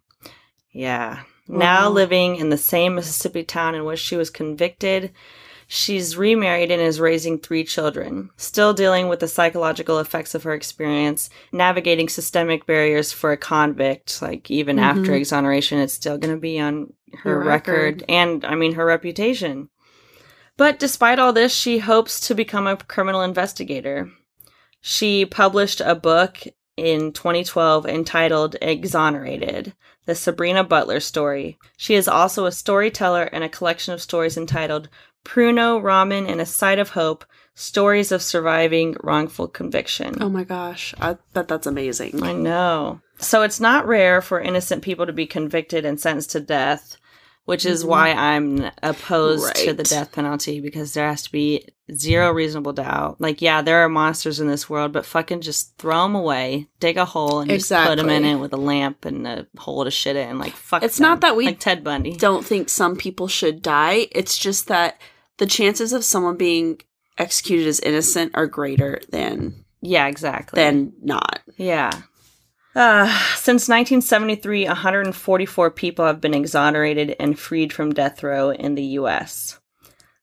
[0.71, 1.21] Yeah.
[1.49, 1.93] Now Wow.
[1.95, 5.13] living in the same Mississippi town in which she was convicted,
[5.75, 10.53] she's remarried and is raising three children, still dealing with the psychological effects of her
[10.53, 14.21] experience, navigating systemic barriers for a convict.
[14.21, 15.17] Like, even after Mhm.
[15.17, 17.47] exoneration, it's still going to be on her record.
[18.03, 18.05] record.
[18.07, 19.71] and, I mean, her reputation.
[20.59, 24.11] But despite all this, she hopes to become a criminal investigator.
[24.83, 26.37] She published a book
[26.77, 29.73] in 2012 entitled Exonerated
[30.05, 31.57] The Sabrina Butler Story.
[31.79, 34.91] She is also a storyteller and a collection of stories entitled
[35.25, 40.17] Pruno, Ramen, and a Side of Hope Stories of Surviving Wrongful Conviction.
[40.21, 40.95] Oh my gosh.
[41.01, 42.23] I bet that's amazing.
[42.23, 43.01] I know.
[43.19, 46.97] So it's not rare for innocent people to be convicted and sentenced to death,
[47.45, 47.89] which is Mhm.
[47.89, 53.17] why I'm opposed to the death penalty because there has to be zero reasonable doubt.
[53.21, 56.97] Like, yeah, there are monsters in this world, but fucking just throw them away, dig
[56.97, 59.91] a hole, and just put them in it with a lamp and a hole to
[59.91, 60.39] shit in.
[60.39, 60.83] Like, fuck.
[60.83, 61.09] It's them.
[61.09, 62.17] not that we like Ted Bundy.
[62.17, 64.07] Don't think some people should die.
[64.13, 65.01] It's just that
[65.39, 66.81] the chances of someone being
[67.19, 70.63] executed as innocent are greater than Yeah, exactly.
[70.63, 71.41] than not.
[71.57, 71.91] Yeah.
[72.75, 78.83] Uh, since 1973, 144 people have been exonerated and freed from death row in the
[78.83, 79.61] U.S.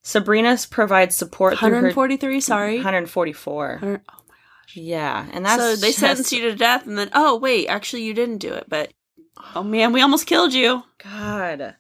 [0.02, 2.76] Sabrina provides support through her 143, sorry.
[2.78, 3.68] 144.
[3.74, 4.76] 100 oh my gosh.
[4.76, 8.04] Yeah, and that's so they just- sentence you to death and then oh wait, actually
[8.04, 8.92] you didn't do it, but
[9.56, 11.76] oh man, we almost killed you God.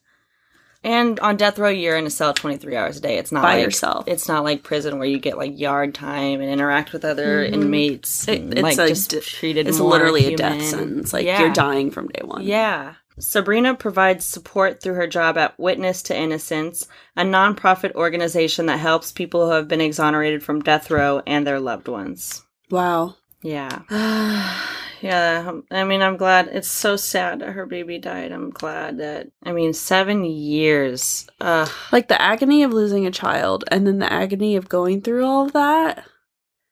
[0.84, 3.18] And on death row, you're in a cell 23 hours a day.
[3.18, 4.06] It's not by like yourself.
[4.08, 7.54] it's not like prison where you get like yard time and interact with other Mhm.
[7.54, 8.28] inmates.
[8.30, 9.68] It- it's like just d- treated.
[9.68, 11.12] It's literally a death sentence.
[11.12, 11.42] Like Yeah.
[11.42, 12.44] you're dying from day one.
[12.44, 12.94] Yeah.
[13.20, 16.88] Sabrina provides support through her job at Witness to Innocence,
[17.18, 21.60] a nonprofit organization that helps people who have been exonerated from death row and their
[21.60, 22.44] loved ones.
[22.72, 23.16] Wow.
[23.42, 23.80] Yeah.
[25.02, 25.52] yeah.
[25.72, 26.48] I mean, I'm glad.
[26.50, 28.32] It's so sad that her baby died.
[28.32, 31.28] I'm glad that, I mean, seven years.
[31.42, 31.70] Ugh.
[31.92, 35.46] Like the agony of losing a child and then the agony of going through all
[35.46, 36.06] of that.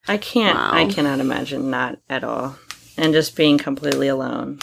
[0.07, 2.55] I can't, I cannot imagine not at all.
[2.97, 4.59] and just being completely alone.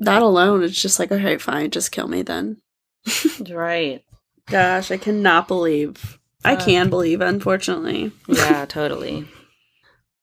[0.00, 2.56] That alone is just like, okay, fine, just kill me then.
[3.50, 4.02] right.
[4.46, 6.18] Gosh, I cannot believe.
[6.44, 6.64] I Uh.
[6.64, 8.10] can believe, unfortunately.
[8.26, 9.28] Yeah, totally.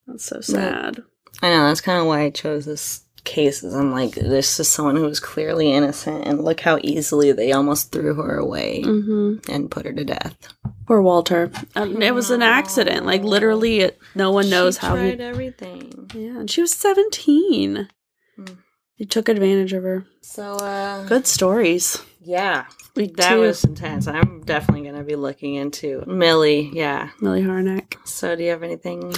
[0.08, 1.04] That's so sad.
[1.42, 3.64] I know that's kind of why I chose this case.
[3.64, 7.52] Is I'm like, this is someone who was clearly innocent, and look how easily they
[7.52, 10.36] almost threw her away hmm and put her to death.
[10.86, 11.52] Poor Walter.
[11.76, 13.06] Um, it was an accident.
[13.06, 15.10] Like literally, it, no one knows she how he.
[15.16, 16.10] tried everything.
[16.14, 17.88] Yeah, and she was seventeen.
[18.40, 18.58] Mm.
[18.96, 20.06] He took advantage of her.
[20.22, 21.98] So, uh, Good stories.
[22.24, 22.66] Yeah,
[22.96, 24.06] Week that two, was intense.
[24.08, 26.70] I'm definitely gonna be looking into Millie.
[26.72, 27.10] Yeah.
[27.20, 27.96] Millie Harnack.
[28.06, 29.12] So, do you have anything?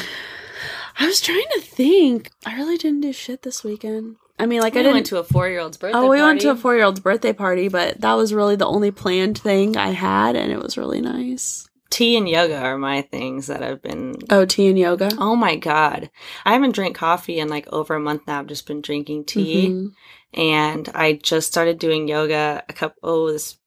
[0.98, 2.32] I was trying to think.
[2.46, 4.16] I really didn't do shit this weekend.
[4.40, 4.94] I mean, like I didn't.
[4.94, 5.98] went to a four year old's birthday.
[5.98, 8.66] oh, we went to a four year old's birthday party, but that was really the
[8.66, 11.68] only planned thing I had, and it was really nice.
[11.92, 14.16] tea and yoga are my things that I've been.
[14.32, 15.12] Oh, tea and yoga.
[15.20, 16.10] Oh my god,
[16.46, 18.40] I haven't drank coffee in like over a month now.
[18.40, 19.68] I've just been drinking tea.
[19.70, 19.92] Mhm.
[20.34, 22.98] and I just started doing yoga a couple.
[23.04, 23.58] Oh, this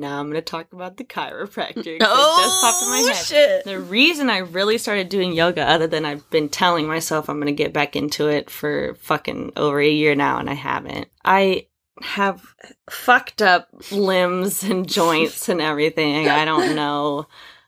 [0.00, 1.74] now I'm going to talk about the chiropractor.
[1.74, 3.16] 'cause it just popped in my oh, head.
[3.16, 3.64] Oh, shit.
[3.64, 7.46] The reason I really started doing yoga, other than I've been telling myself I'm going
[7.46, 11.08] to get back into it for fucking over a year now, and I haven't.
[11.24, 11.66] I
[12.02, 12.42] have
[12.90, 16.28] fucked up limbs and joints and everything.
[16.28, 17.26] I don't know.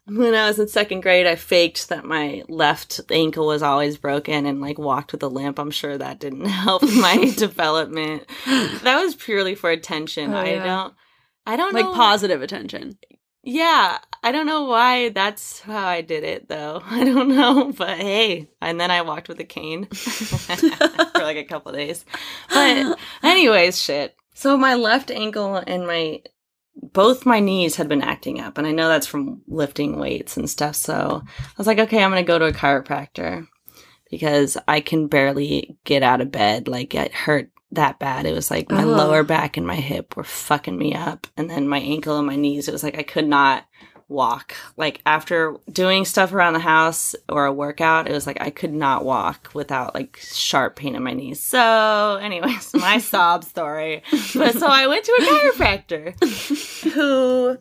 [0.08, 4.46] When I was in second grade, I faked that my left ankle was always broken
[4.46, 5.58] and like walked with a limp.
[5.58, 8.24] I'm sure that didn't help my development.
[8.82, 10.32] That was purely for attention.
[10.32, 10.94] Oh, I don't.
[11.46, 11.94] I don't Like know.
[11.94, 12.98] positive attention.
[13.48, 16.82] Yeah, I don't know why that's how I did it though.
[16.90, 21.44] I don't know, but hey, and then I walked with a cane for like a
[21.44, 22.04] couple days.
[22.52, 24.16] But anyways, shit.
[24.34, 26.22] So my left ankle and my
[26.92, 30.50] both my knees had been acting up, and I know that's from lifting weights and
[30.50, 30.74] stuff.
[30.76, 33.46] So I was like, okay, I'm gonna go to a chiropractor
[34.10, 36.68] because I can barely get out of bed.
[36.68, 38.26] Like it hurt that bad.
[38.26, 38.86] It was like my Ugh.
[38.86, 42.36] lower back and my hip were fucking me up, and then my ankle and my
[42.36, 42.68] knees.
[42.68, 43.64] It was like I could not
[44.08, 44.54] walk.
[44.76, 48.72] Like after doing stuff around the house or a workout, it was like I could
[48.72, 51.42] not walk without like sharp pain in my knees.
[51.42, 54.02] So, anyways, my sob story.
[54.34, 57.58] But so I went to a chiropractor who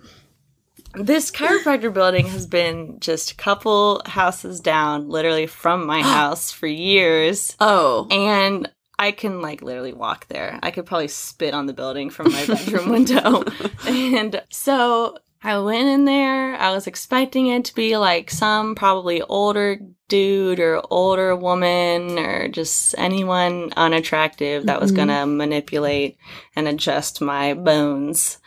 [0.93, 6.67] this chiropractor building has been just a couple houses down literally from my house for
[6.67, 8.07] years Oh.
[8.11, 10.59] and I can like literally walk there.
[10.63, 13.43] I could probably spit on the building from my bedroom window.
[13.87, 16.55] And so I went in there.
[16.55, 22.47] I was expecting it to be like some probably older dude or older woman or
[22.47, 24.95] just anyone unattractive that was Mhm.
[24.95, 26.17] going to manipulate
[26.55, 28.39] and adjust my bones.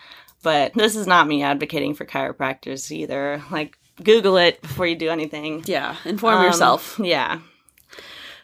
[0.42, 3.42] But this is not me advocating for chiropractors either.
[3.50, 5.64] Like, Google it before you do anything.
[5.66, 5.96] Yeah.
[6.04, 7.00] Inform Um, yourself.
[7.02, 7.40] Yeah.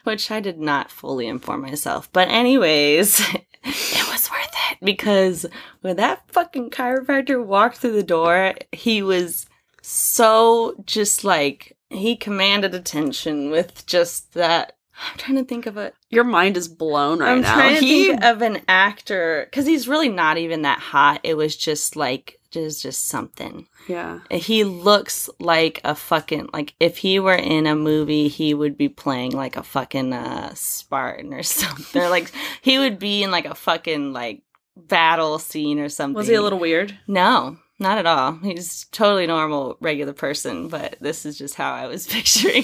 [0.05, 2.09] Which I did not fully inform myself.
[2.13, 3.19] But, anyways,
[3.63, 5.45] it was worth it because
[5.81, 9.45] when that fucking chiropractor walked through the door, he was
[9.81, 14.73] so just like, he commanded attention with just that.
[15.11, 15.93] I'm trying to think of it.
[16.09, 17.53] Your mind is blown right I'm now.
[17.53, 21.19] trying to He- think of an actor because he's really not even that hot.
[21.23, 23.67] It was just like, just just something.
[23.87, 24.19] yeah.
[24.31, 28.89] He looks like a fucking like if he were in a movie, he would be
[28.89, 32.01] playing like a fucking uh Spartan or something.
[32.09, 32.31] Like
[32.61, 34.41] he would be in like a fucking like
[34.75, 36.15] battle scene or something.
[36.15, 36.97] Was he a little weird?
[37.07, 38.33] No, not at all.
[38.41, 40.67] He's totally normal, regular person.
[40.69, 42.63] But this is just how I was picturing.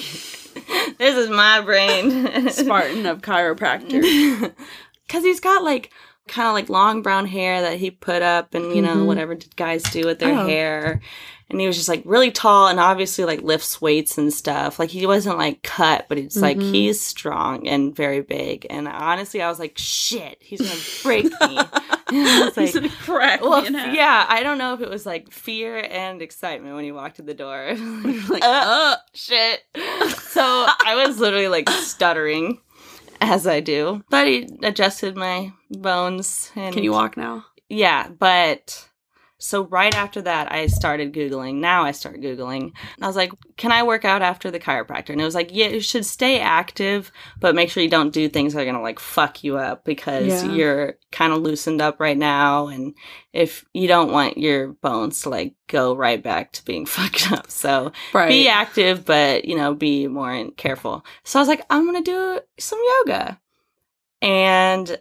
[0.98, 2.50] this is my brain.
[2.50, 4.54] Spartan of chiropractor.
[5.08, 5.92] Because he's got like
[6.28, 9.06] kind of like long brown hair that he put up and, you know, Mhm.
[9.06, 10.48] whatever did guys do with their Oh.
[10.48, 11.02] hair.
[11.50, 14.80] And he was just like really tall and obviously like lifts weights and stuff.
[14.80, 16.72] Like he wasn't like cut, but it's like Mhm.
[16.74, 18.66] he's strong and very big.
[18.70, 21.60] And honestly, I was like, shit, he's to break me.
[22.12, 26.22] Was He's gonna crack well, yeah, I don't know if it was like fear and
[26.22, 27.74] excitement when he walked in the door.
[28.30, 29.62] Like, uh, shit.
[30.20, 30.42] So
[30.86, 32.60] I was literally like stuttering
[33.22, 34.04] as I do.
[34.10, 37.46] But he adjusted my bones and Can you walk now?
[37.70, 38.90] Yeah, but
[39.42, 41.56] so right after that I started googling.
[41.56, 42.72] Now I start googling.
[43.02, 45.68] I was like, "Can I work out after the chiropractor?" And it was like, "Yeah,
[45.70, 48.82] you should stay active, but make sure you don't do things that are going to
[48.82, 50.52] like fuck you up because Yeah.
[50.52, 52.94] you're kind of loosened up right now and
[53.34, 57.50] if you don't want your bones to like go right back to being fucked up."
[57.50, 58.30] So, Right.
[58.30, 61.04] be active, but you know, be more careful.
[61.24, 63.40] So I was like, I'm gonna do some yoga,
[64.22, 64.98] and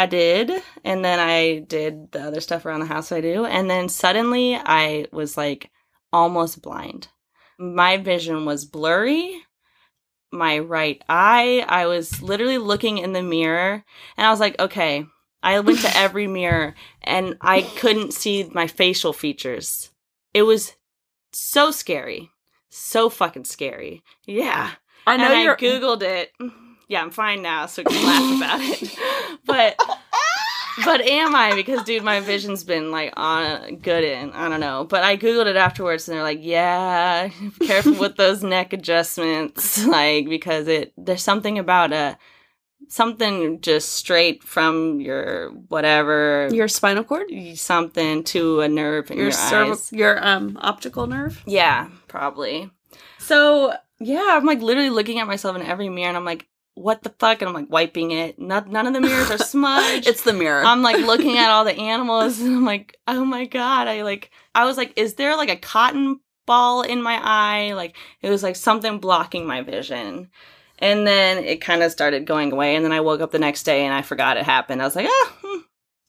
[0.00, 0.50] I did,
[0.82, 4.54] and then I did the other stuff around the house I do, and then suddenly
[4.56, 5.70] I was like
[6.10, 7.08] almost blind.
[7.58, 9.42] My vision was blurry,
[10.32, 11.66] my right eye.
[11.68, 13.84] I was literally looking in the mirror
[14.16, 15.04] and I was like, okay,
[15.42, 19.90] I went to every mirror and I couldn't see my facial features.
[20.32, 20.76] It was
[21.32, 22.30] so scary.
[22.70, 24.02] So fucking scary.
[24.24, 24.70] Yeah.
[25.06, 25.56] I know you're.
[25.56, 26.32] Googled it.
[26.90, 28.98] Yeah, I'm fine now, so we can laugh about it.
[29.46, 29.80] But
[30.84, 31.54] but am I?
[31.54, 34.84] Because dude, my vision's been like on good in I don't know.
[34.88, 37.28] But I googled it afterwards, and they're like, yeah,
[37.62, 42.18] careful with those neck adjustments, like because it there's something about a
[42.88, 49.26] something just straight from your whatever your spinal cord, something to a nerve in your,
[49.26, 49.92] your cervi- eyes.
[49.92, 51.40] your um optical nerve.
[51.46, 52.68] Yeah, probably.
[53.18, 56.48] So yeah, I'm like literally looking at myself in every mirror, and I'm like,
[56.80, 57.42] what the fuck?
[57.42, 58.38] And I'm like wiping it.
[58.38, 60.06] Not, none of the mirrors are smudged.
[60.06, 60.64] it's the mirror.
[60.64, 63.88] I'm like looking at all the animals, and I'm like, oh my god!
[63.88, 67.72] I like, I was like, is there like a cotton ball in my eye?
[67.74, 70.30] Like it was like something blocking my vision.
[70.78, 73.64] And then it kind of started going away, and then I woke up the next
[73.64, 74.80] day and I forgot it happened.
[74.80, 75.60] I was like, oh, hmm,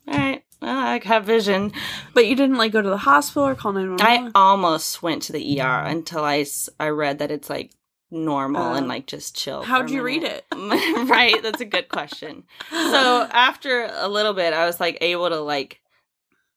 [0.08, 1.74] all right, well, I have vision.
[2.14, 5.24] but you didn't like go to the hospital or call nine one I almost went
[5.24, 6.46] to the ER until I,
[6.80, 7.72] I read that it's like
[8.12, 8.74] normal Oh.
[8.74, 9.64] and uh, like just chill.
[9.64, 10.46] How'd you read it?
[10.54, 12.44] right, that's a good question.
[12.70, 15.80] So after a little bit, I was like able to like,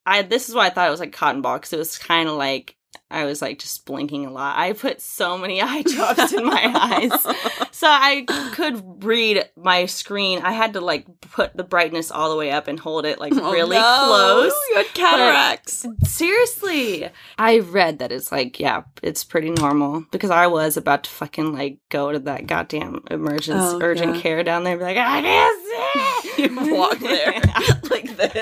[0.04, 2.28] I this is why I thought it was like cotton ball because it was kind
[2.28, 2.76] of like
[3.10, 4.58] I was like just blinking a lot.
[4.58, 10.40] I put so many eye drops in my eyes, so I could read my screen.
[10.42, 13.32] I had to like put the brightness all the way up and hold it like
[13.36, 14.04] Oh, really no.
[14.06, 14.52] close.
[14.70, 15.86] You had cataracts.
[16.04, 17.08] Seriously.
[17.38, 21.52] I read that it's like, yeah, it's pretty normal because I was about to fucking
[21.52, 24.20] like go to that goddamn emergency Oh, urgent yeah.
[24.22, 25.70] care down there and be like, I can't see.
[26.44, 27.32] You walk there
[27.90, 28.32] like this.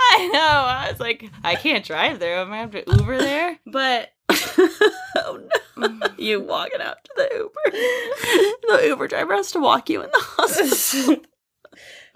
[0.00, 0.38] I know.
[0.38, 2.38] I was like, I can't drive there.
[2.40, 3.58] I might have to Uber there.
[3.66, 5.40] But oh
[5.76, 5.88] no!
[5.88, 6.18] Mm.
[6.18, 8.78] You walking out to the Uber.
[8.80, 11.16] The Uber driver has to walk you in the hospital.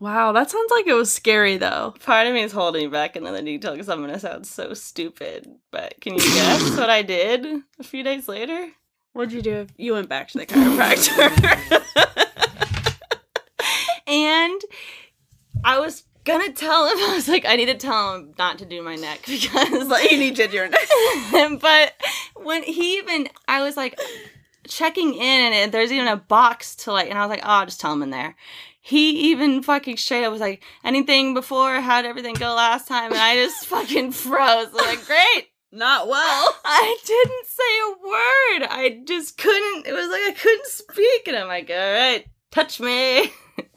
[0.01, 1.95] Wow, that sounds like it was scary though.
[2.05, 5.47] part of me is holding back another detail because I'm going to sound so stupid.
[5.71, 7.47] But can you guess what I did
[7.79, 8.73] a few days later?
[9.13, 9.69] What'd you do?
[9.77, 11.79] You went back to the chiropractor.
[14.09, 14.61] And
[15.65, 18.66] I was gonna tell him, I was like, I need to tell him not to
[18.66, 20.68] do my neck because like you needed your
[21.33, 21.61] neck.
[21.61, 21.95] but
[22.37, 23.99] when he even I was like
[24.66, 27.66] checking in and there's even a box to like and I was like, oh I'll
[27.66, 28.37] just tell him in there.
[28.85, 33.12] He even fucking straight up was like, anything before, how'd everything go last time?
[33.12, 34.68] And I just fucking froze.
[34.68, 35.49] I'm like, great.
[35.70, 36.57] Not well.
[36.64, 38.68] I didn't say a word.
[38.70, 39.87] I just couldn't.
[39.87, 43.33] It was like I couldn't speak, and I'm like, all right, touch me.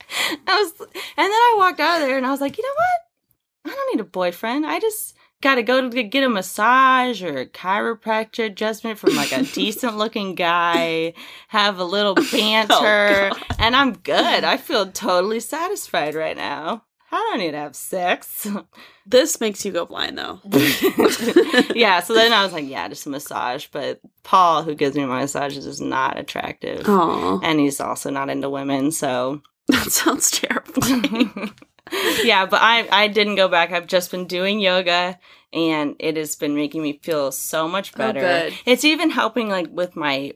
[0.48, 2.70] I was, and then I walked out of there, and I was like, you know
[2.76, 3.72] what?
[3.72, 4.66] I don't need a boyfriend.
[4.66, 9.32] I just got to go to get a massage or a chiropractor adjustment from like
[9.32, 11.14] a decent looking guy.
[11.50, 13.44] Have a little oh, banter, God.
[13.60, 14.44] and I'm good.
[14.44, 16.84] I feel totally satisfied right now.
[17.12, 18.46] I don't need to have sex.
[19.06, 20.42] This makes you go blind though.
[21.74, 23.68] yeah, so then I was like, yeah, just a massage.
[23.72, 26.82] But Paul, who gives me my massages, is not attractive.
[26.88, 30.84] Oh, And he's also not into women, so that sounds terrible.
[32.24, 33.72] yeah, but I I didn't go back.
[33.72, 35.20] I've just been doing yoga
[35.54, 38.20] and it has been making me feel so much Oh, better.
[38.20, 38.54] good.
[38.66, 40.34] It's even helping like with my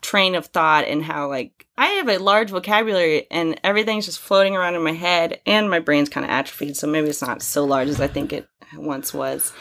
[0.00, 4.56] train of thought and how like I have a large vocabulary and everything's just floating
[4.56, 7.64] around in my head and my brain's kind of atrophied, so maybe it's not so
[7.64, 9.52] large as I think it once was.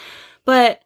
[0.46, 0.82] But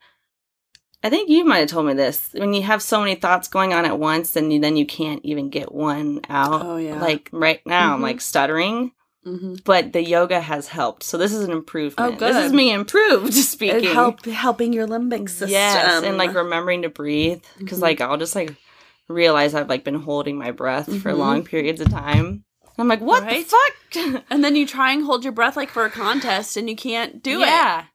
[1.05, 2.29] I think you might have told me this.
[2.33, 5.23] When you have so many thoughts going on at once, then you then you can't
[5.23, 6.65] even get one out.
[6.65, 6.99] Oh, yeah.
[6.99, 8.03] Like right now, I'm Mhm.
[8.03, 8.91] like stuttering
[9.23, 11.01] hmm but the yoga has helped.
[11.03, 12.15] So this is an improvement.
[12.15, 12.33] Oh, good.
[12.35, 13.77] This is me improved speaking.
[13.91, 15.49] It help helping your limbic system.
[15.49, 17.83] Yes, and like remembering to breathe because Mhm.
[17.83, 18.55] like I'll just like
[19.07, 21.17] realize I've like been holding my breath for Mhm.
[21.17, 22.25] long periods of time.
[22.63, 23.47] And I'm like, what Right?
[23.47, 24.23] the fuck?
[24.31, 27.21] and then you try and hold your breath like for a contest, and you can't
[27.23, 27.47] do it.
[27.47, 27.85] yeah.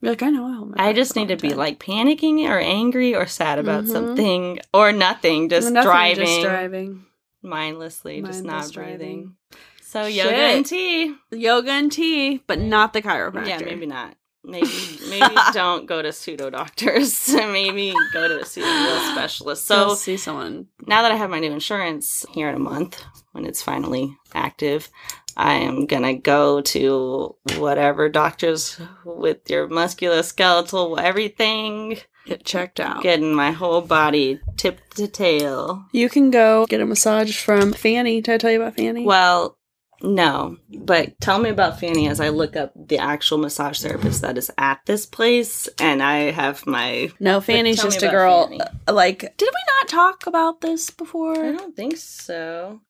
[0.00, 0.72] You're like, I know.
[0.76, 3.88] I, I just need to long be like panicking or angry or sad about Mhm.
[3.92, 7.04] something or nothing, just Nothing, driving, just driving.
[7.42, 8.96] mindlessly, just not Mindless breathing.
[8.98, 9.36] driving.
[9.82, 10.14] So Shit.
[10.14, 11.14] yoga and tea.
[11.32, 13.46] Yoga and tea, but not the chiropractor.
[13.46, 14.14] Yeah, maybe not.
[14.42, 17.28] Maybe maybe don't go to pseudo doctors.
[17.34, 19.66] maybe go to a real specialist.
[19.66, 20.68] So So see someone.
[20.86, 24.88] now that I have my new insurance here in a month, when it's finally active,
[25.36, 33.02] I am gonna go to whatever doctors with your musculoskeletal everything, Get checked out.
[33.02, 35.84] getting my whole body tip to tail.
[35.92, 38.20] you can go get a massage from Fanny.
[38.20, 39.04] Did I tell you about Fanny?
[39.04, 39.56] Well,
[40.02, 44.38] no, but tell me about Fanny as I look up the actual massage therapist that
[44.38, 47.10] is at this place, and I have my.
[47.20, 48.46] No, Fanny's just a girl.
[48.48, 48.60] Fanny.
[48.88, 51.44] Like, did we not talk about this before?
[51.44, 52.80] I don't think so.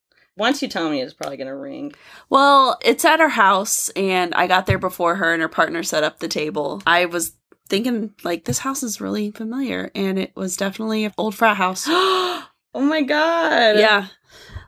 [0.40, 1.92] Once you tell me, it's probably gonna ring.
[2.30, 6.02] Well, it's at her house, and I got there before her and her partner set
[6.02, 6.82] up the table.
[6.86, 7.34] I was
[7.68, 11.84] thinking, like, this house is really familiar, and it was definitely an old frat house.
[11.88, 13.78] oh my god.
[13.78, 14.06] yeah.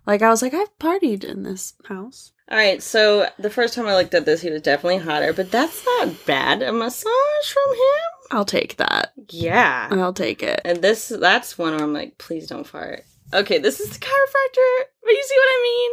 [0.07, 2.33] Like, I was like, I've partied in this house.
[2.51, 2.83] All right.
[2.83, 6.27] So the first time I looked at this, he was definitely hotter, but that's not
[6.27, 6.63] bad.
[6.63, 7.09] A massage
[7.47, 8.29] from him.
[8.31, 9.13] I'll take that.
[9.31, 9.89] Yeah.
[9.91, 10.61] I'll take it.
[10.65, 13.05] And this that's one where I'm like, please don't fart.
[13.33, 14.85] Okay, this is the chiropractor.
[15.03, 15.91] But you see what I mean?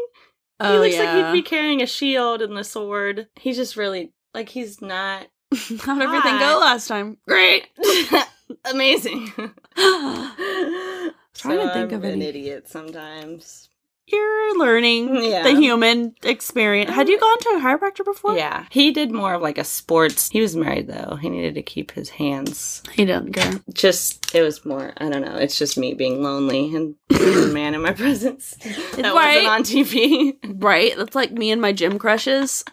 [0.62, 1.16] Oh, he looks yeah.
[1.16, 3.28] like he'd be carrying a shield and the sword.
[3.38, 5.28] He's just really like he's not
[5.82, 7.18] How'd everything go last time?
[7.28, 7.68] great.
[8.72, 9.28] Amazing.
[9.78, 12.26] Trying So to think I'm of an any.
[12.26, 13.70] idiot sometimes.
[14.12, 15.44] You're learning Yeah.
[15.44, 16.92] the human experience.
[16.92, 18.36] Had you gone to a chiropractor before?
[18.36, 18.66] Yeah.
[18.72, 20.30] He did more of like a sports.
[20.30, 21.16] He was married though.
[21.22, 22.82] He needed to keep his hands.
[22.94, 23.54] He doesn't care.
[23.74, 24.94] Just it was more.
[24.98, 25.36] I don't know.
[25.36, 28.56] It's just me being lonely and a man in my presence
[28.96, 29.46] that Right.
[29.46, 30.34] wasn't on TV.
[30.64, 30.94] Right?
[30.98, 32.64] That's like me and my gym crushes.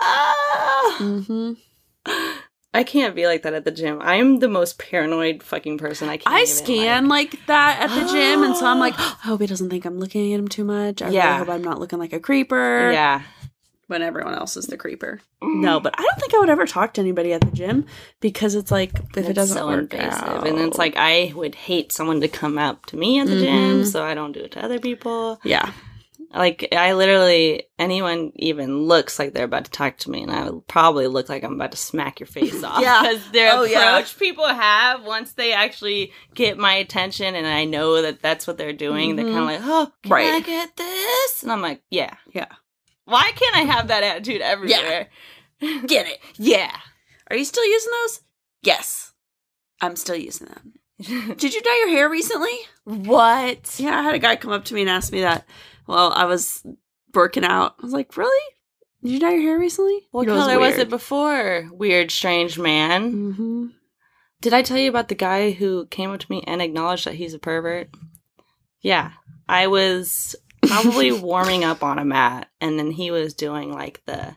[0.00, 0.96] Ah.
[1.00, 1.52] Mm-hmm.
[2.72, 3.98] I can't be like that at the gym.
[4.00, 6.32] I'm the most paranoid fucking person I can.
[6.32, 7.44] I scan like.
[7.46, 10.32] that at the gym, and so I'm like, I hope he doesn't think I'm looking
[10.32, 11.02] at him too much.
[11.02, 12.90] I really hope I'm not looking like a creeper.
[12.92, 13.22] Yeah.
[13.88, 15.20] When everyone else is the creeper.
[15.42, 17.86] No, but I don't think I would ever talk to anybody at the gym
[18.20, 20.28] because it's like if it doesn't so work invasive.
[20.28, 20.46] out.
[20.46, 23.40] And it's like I would hate someone to come up to me at the Mhm.
[23.40, 25.40] gym, so I don't do it to other people.
[25.42, 25.72] yeah,
[26.32, 30.48] Like I literally anyone even looks like they're about to talk to me, and I
[30.48, 32.80] would probably look like I'm about to smack your face off.
[32.80, 33.02] Yeah.
[33.10, 33.72] because their Oh, approach
[34.14, 34.18] yeah.
[34.18, 38.72] people have once they actually get my attention, and I know that that's what they're
[38.72, 39.16] doing.
[39.16, 39.32] They're Mhm.
[39.32, 40.34] kind of like, "Oh, can Right.
[40.34, 42.46] I get this?" And I'm like, "Yeah, yeah.
[43.06, 45.08] Why can't I have that attitude everywhere?"
[45.60, 46.20] Get it?
[46.36, 46.74] Yeah.
[47.28, 48.20] Are you still using those?
[48.62, 49.12] Yes,
[49.80, 50.74] I'm still using them.
[51.36, 52.56] Did you dye your hair recently?
[52.84, 53.74] what?
[53.80, 55.46] Yeah, I had a guy come up to me and ask me that.
[55.90, 56.64] Well, I was
[57.14, 57.74] working out.
[57.78, 58.54] I was like, "Really?
[59.02, 61.68] Did you dye your hair recently?" What He goes, color was "Weird." it before?
[61.72, 63.12] Weird, strange man.
[63.12, 63.66] Mm-hmm.
[64.40, 67.14] Did I tell you about the guy who came up to me and acknowledged that
[67.16, 67.90] he's a pervert?
[68.80, 69.10] Yeah.
[69.48, 70.34] I was
[70.66, 74.36] probably warming up on a mat and then he was doing like the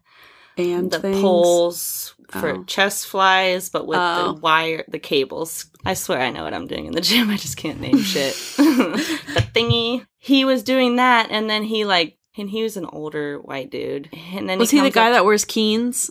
[0.58, 1.22] And the things.
[1.22, 2.64] poles for Oh.
[2.66, 4.34] chest flies but with Oh.
[4.34, 5.68] the wire the cables.
[5.86, 7.30] I swear I know what I'm doing in the gym.
[7.32, 8.34] I just can't name shit.
[8.58, 10.06] the thingy.
[10.18, 14.10] He was doing that and then he like and he was an older white dude.
[14.34, 16.10] And then Was he the guy up- that wears Keens?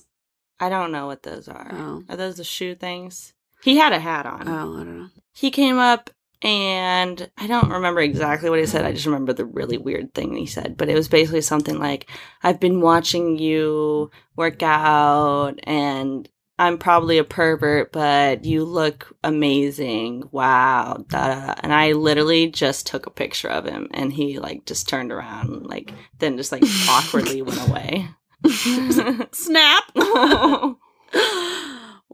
[0.60, 1.70] I don't know what those are.
[1.72, 2.02] Oh.
[2.08, 3.32] Are those the shoe things?
[3.64, 4.48] He had a hat on.
[4.48, 5.08] Oh, I don't know.
[5.32, 6.10] He came up
[6.42, 8.84] and I don't remember exactly what he said.
[8.84, 10.76] I just remember the really weird thing he said.
[10.76, 12.10] But it was basically something like,
[12.42, 16.28] I've been watching you work out and
[16.58, 20.24] I'm probably a pervert, but you look amazing.
[20.32, 21.04] Wow.
[21.08, 21.54] Da, da, da.
[21.60, 25.48] And I literally just took a picture of him and he like just turned around
[25.48, 28.08] and like then just like awkwardly went away.
[29.32, 29.84] Snap.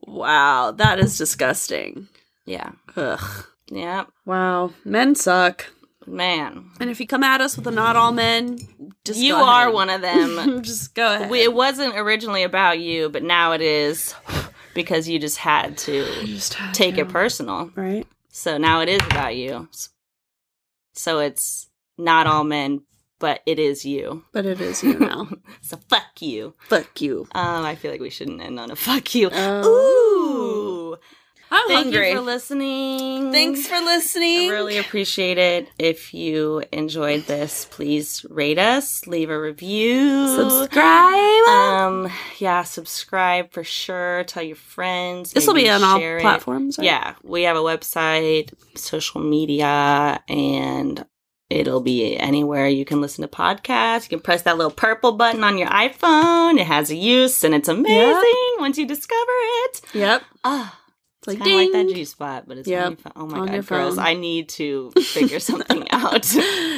[0.07, 2.09] wow, that is disgusting.
[2.45, 2.73] yeah.
[2.95, 3.47] Ugh.
[3.71, 4.05] Yeah.
[4.25, 5.67] Wow, men suck.
[6.07, 6.71] Man.
[6.81, 8.59] And if you come at us with a not all men,
[9.05, 9.75] just you are ahead.
[9.75, 10.63] one of them.
[10.63, 11.29] just go ahead.
[11.31, 14.15] We, it wasn't originally about you, but now it is
[14.73, 17.03] because you just had to just had take to.
[17.03, 17.71] it personal.
[17.75, 18.07] right.
[18.31, 19.69] So now it is about you.
[20.95, 22.83] So it's not all men,
[23.19, 24.25] but it is you.
[24.33, 25.29] But it is you now.
[25.61, 26.55] So fuck you.
[26.69, 27.27] Fuck you.
[27.35, 29.29] Um, I feel like we shouldn't end on a fuck you.
[29.33, 29.67] Oh.
[29.67, 30.68] Ooh.
[31.51, 32.11] I'm Thank hungry.
[32.11, 33.33] you for listening.
[33.33, 34.51] Thanks for I listening.
[34.51, 35.69] really appreciate it.
[35.79, 41.49] If you enjoyed this, please rate us, leave a review, subscribe.
[41.49, 44.25] Um, yeah, subscribe for sure.
[44.25, 45.33] Tell your friends.
[45.33, 46.21] this will be on all it.
[46.21, 46.79] platforms.
[46.79, 46.85] right?
[46.85, 51.05] Yeah, we have a website, social media, and
[51.49, 54.03] it'll be anywhere you can listen to podcasts.
[54.05, 56.61] You can press that little purple button on your iPhone.
[56.61, 59.33] It has a use, and it's amazing once you discover
[59.65, 59.81] it.
[59.95, 60.23] Yep.
[60.45, 60.78] Ah.
[61.29, 63.01] It's like Kind of like that G spot, but it's Yep.
[63.17, 63.99] Oh my on god, girls!
[63.99, 66.33] I need to figure something out.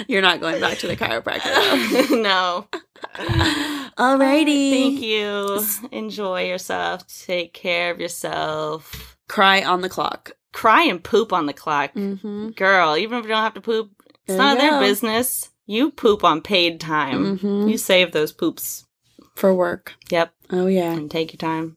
[0.08, 2.22] You're not going back to the chiropractor.
[2.22, 2.66] no.
[3.96, 4.70] Alrighty.
[4.70, 5.64] Thank you.
[5.92, 7.06] Enjoy yourself.
[7.06, 9.16] Take care of yourself.
[9.28, 10.32] Cry on the clock.
[10.52, 11.94] Cry and poop on the clock.
[11.94, 12.50] Mm-hmm.
[12.50, 14.80] Girl, even if you don't have to poop, it's There none of their go.
[14.80, 15.50] business.
[15.66, 17.38] You poop on paid time.
[17.38, 17.68] Mm-hmm.
[17.68, 18.86] You save those poops.
[19.36, 19.94] For work.
[20.10, 20.32] Yep.
[20.50, 20.92] Oh yeah.
[20.92, 21.76] And take your time.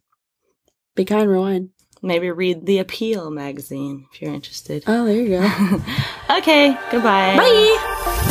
[0.95, 1.69] Be kind, rewind.
[2.03, 4.83] Maybe read the Appeal magazine if you're interested.
[4.85, 5.81] Oh, there you go.
[6.37, 7.37] okay, goodbye.
[7.37, 8.29] Bye.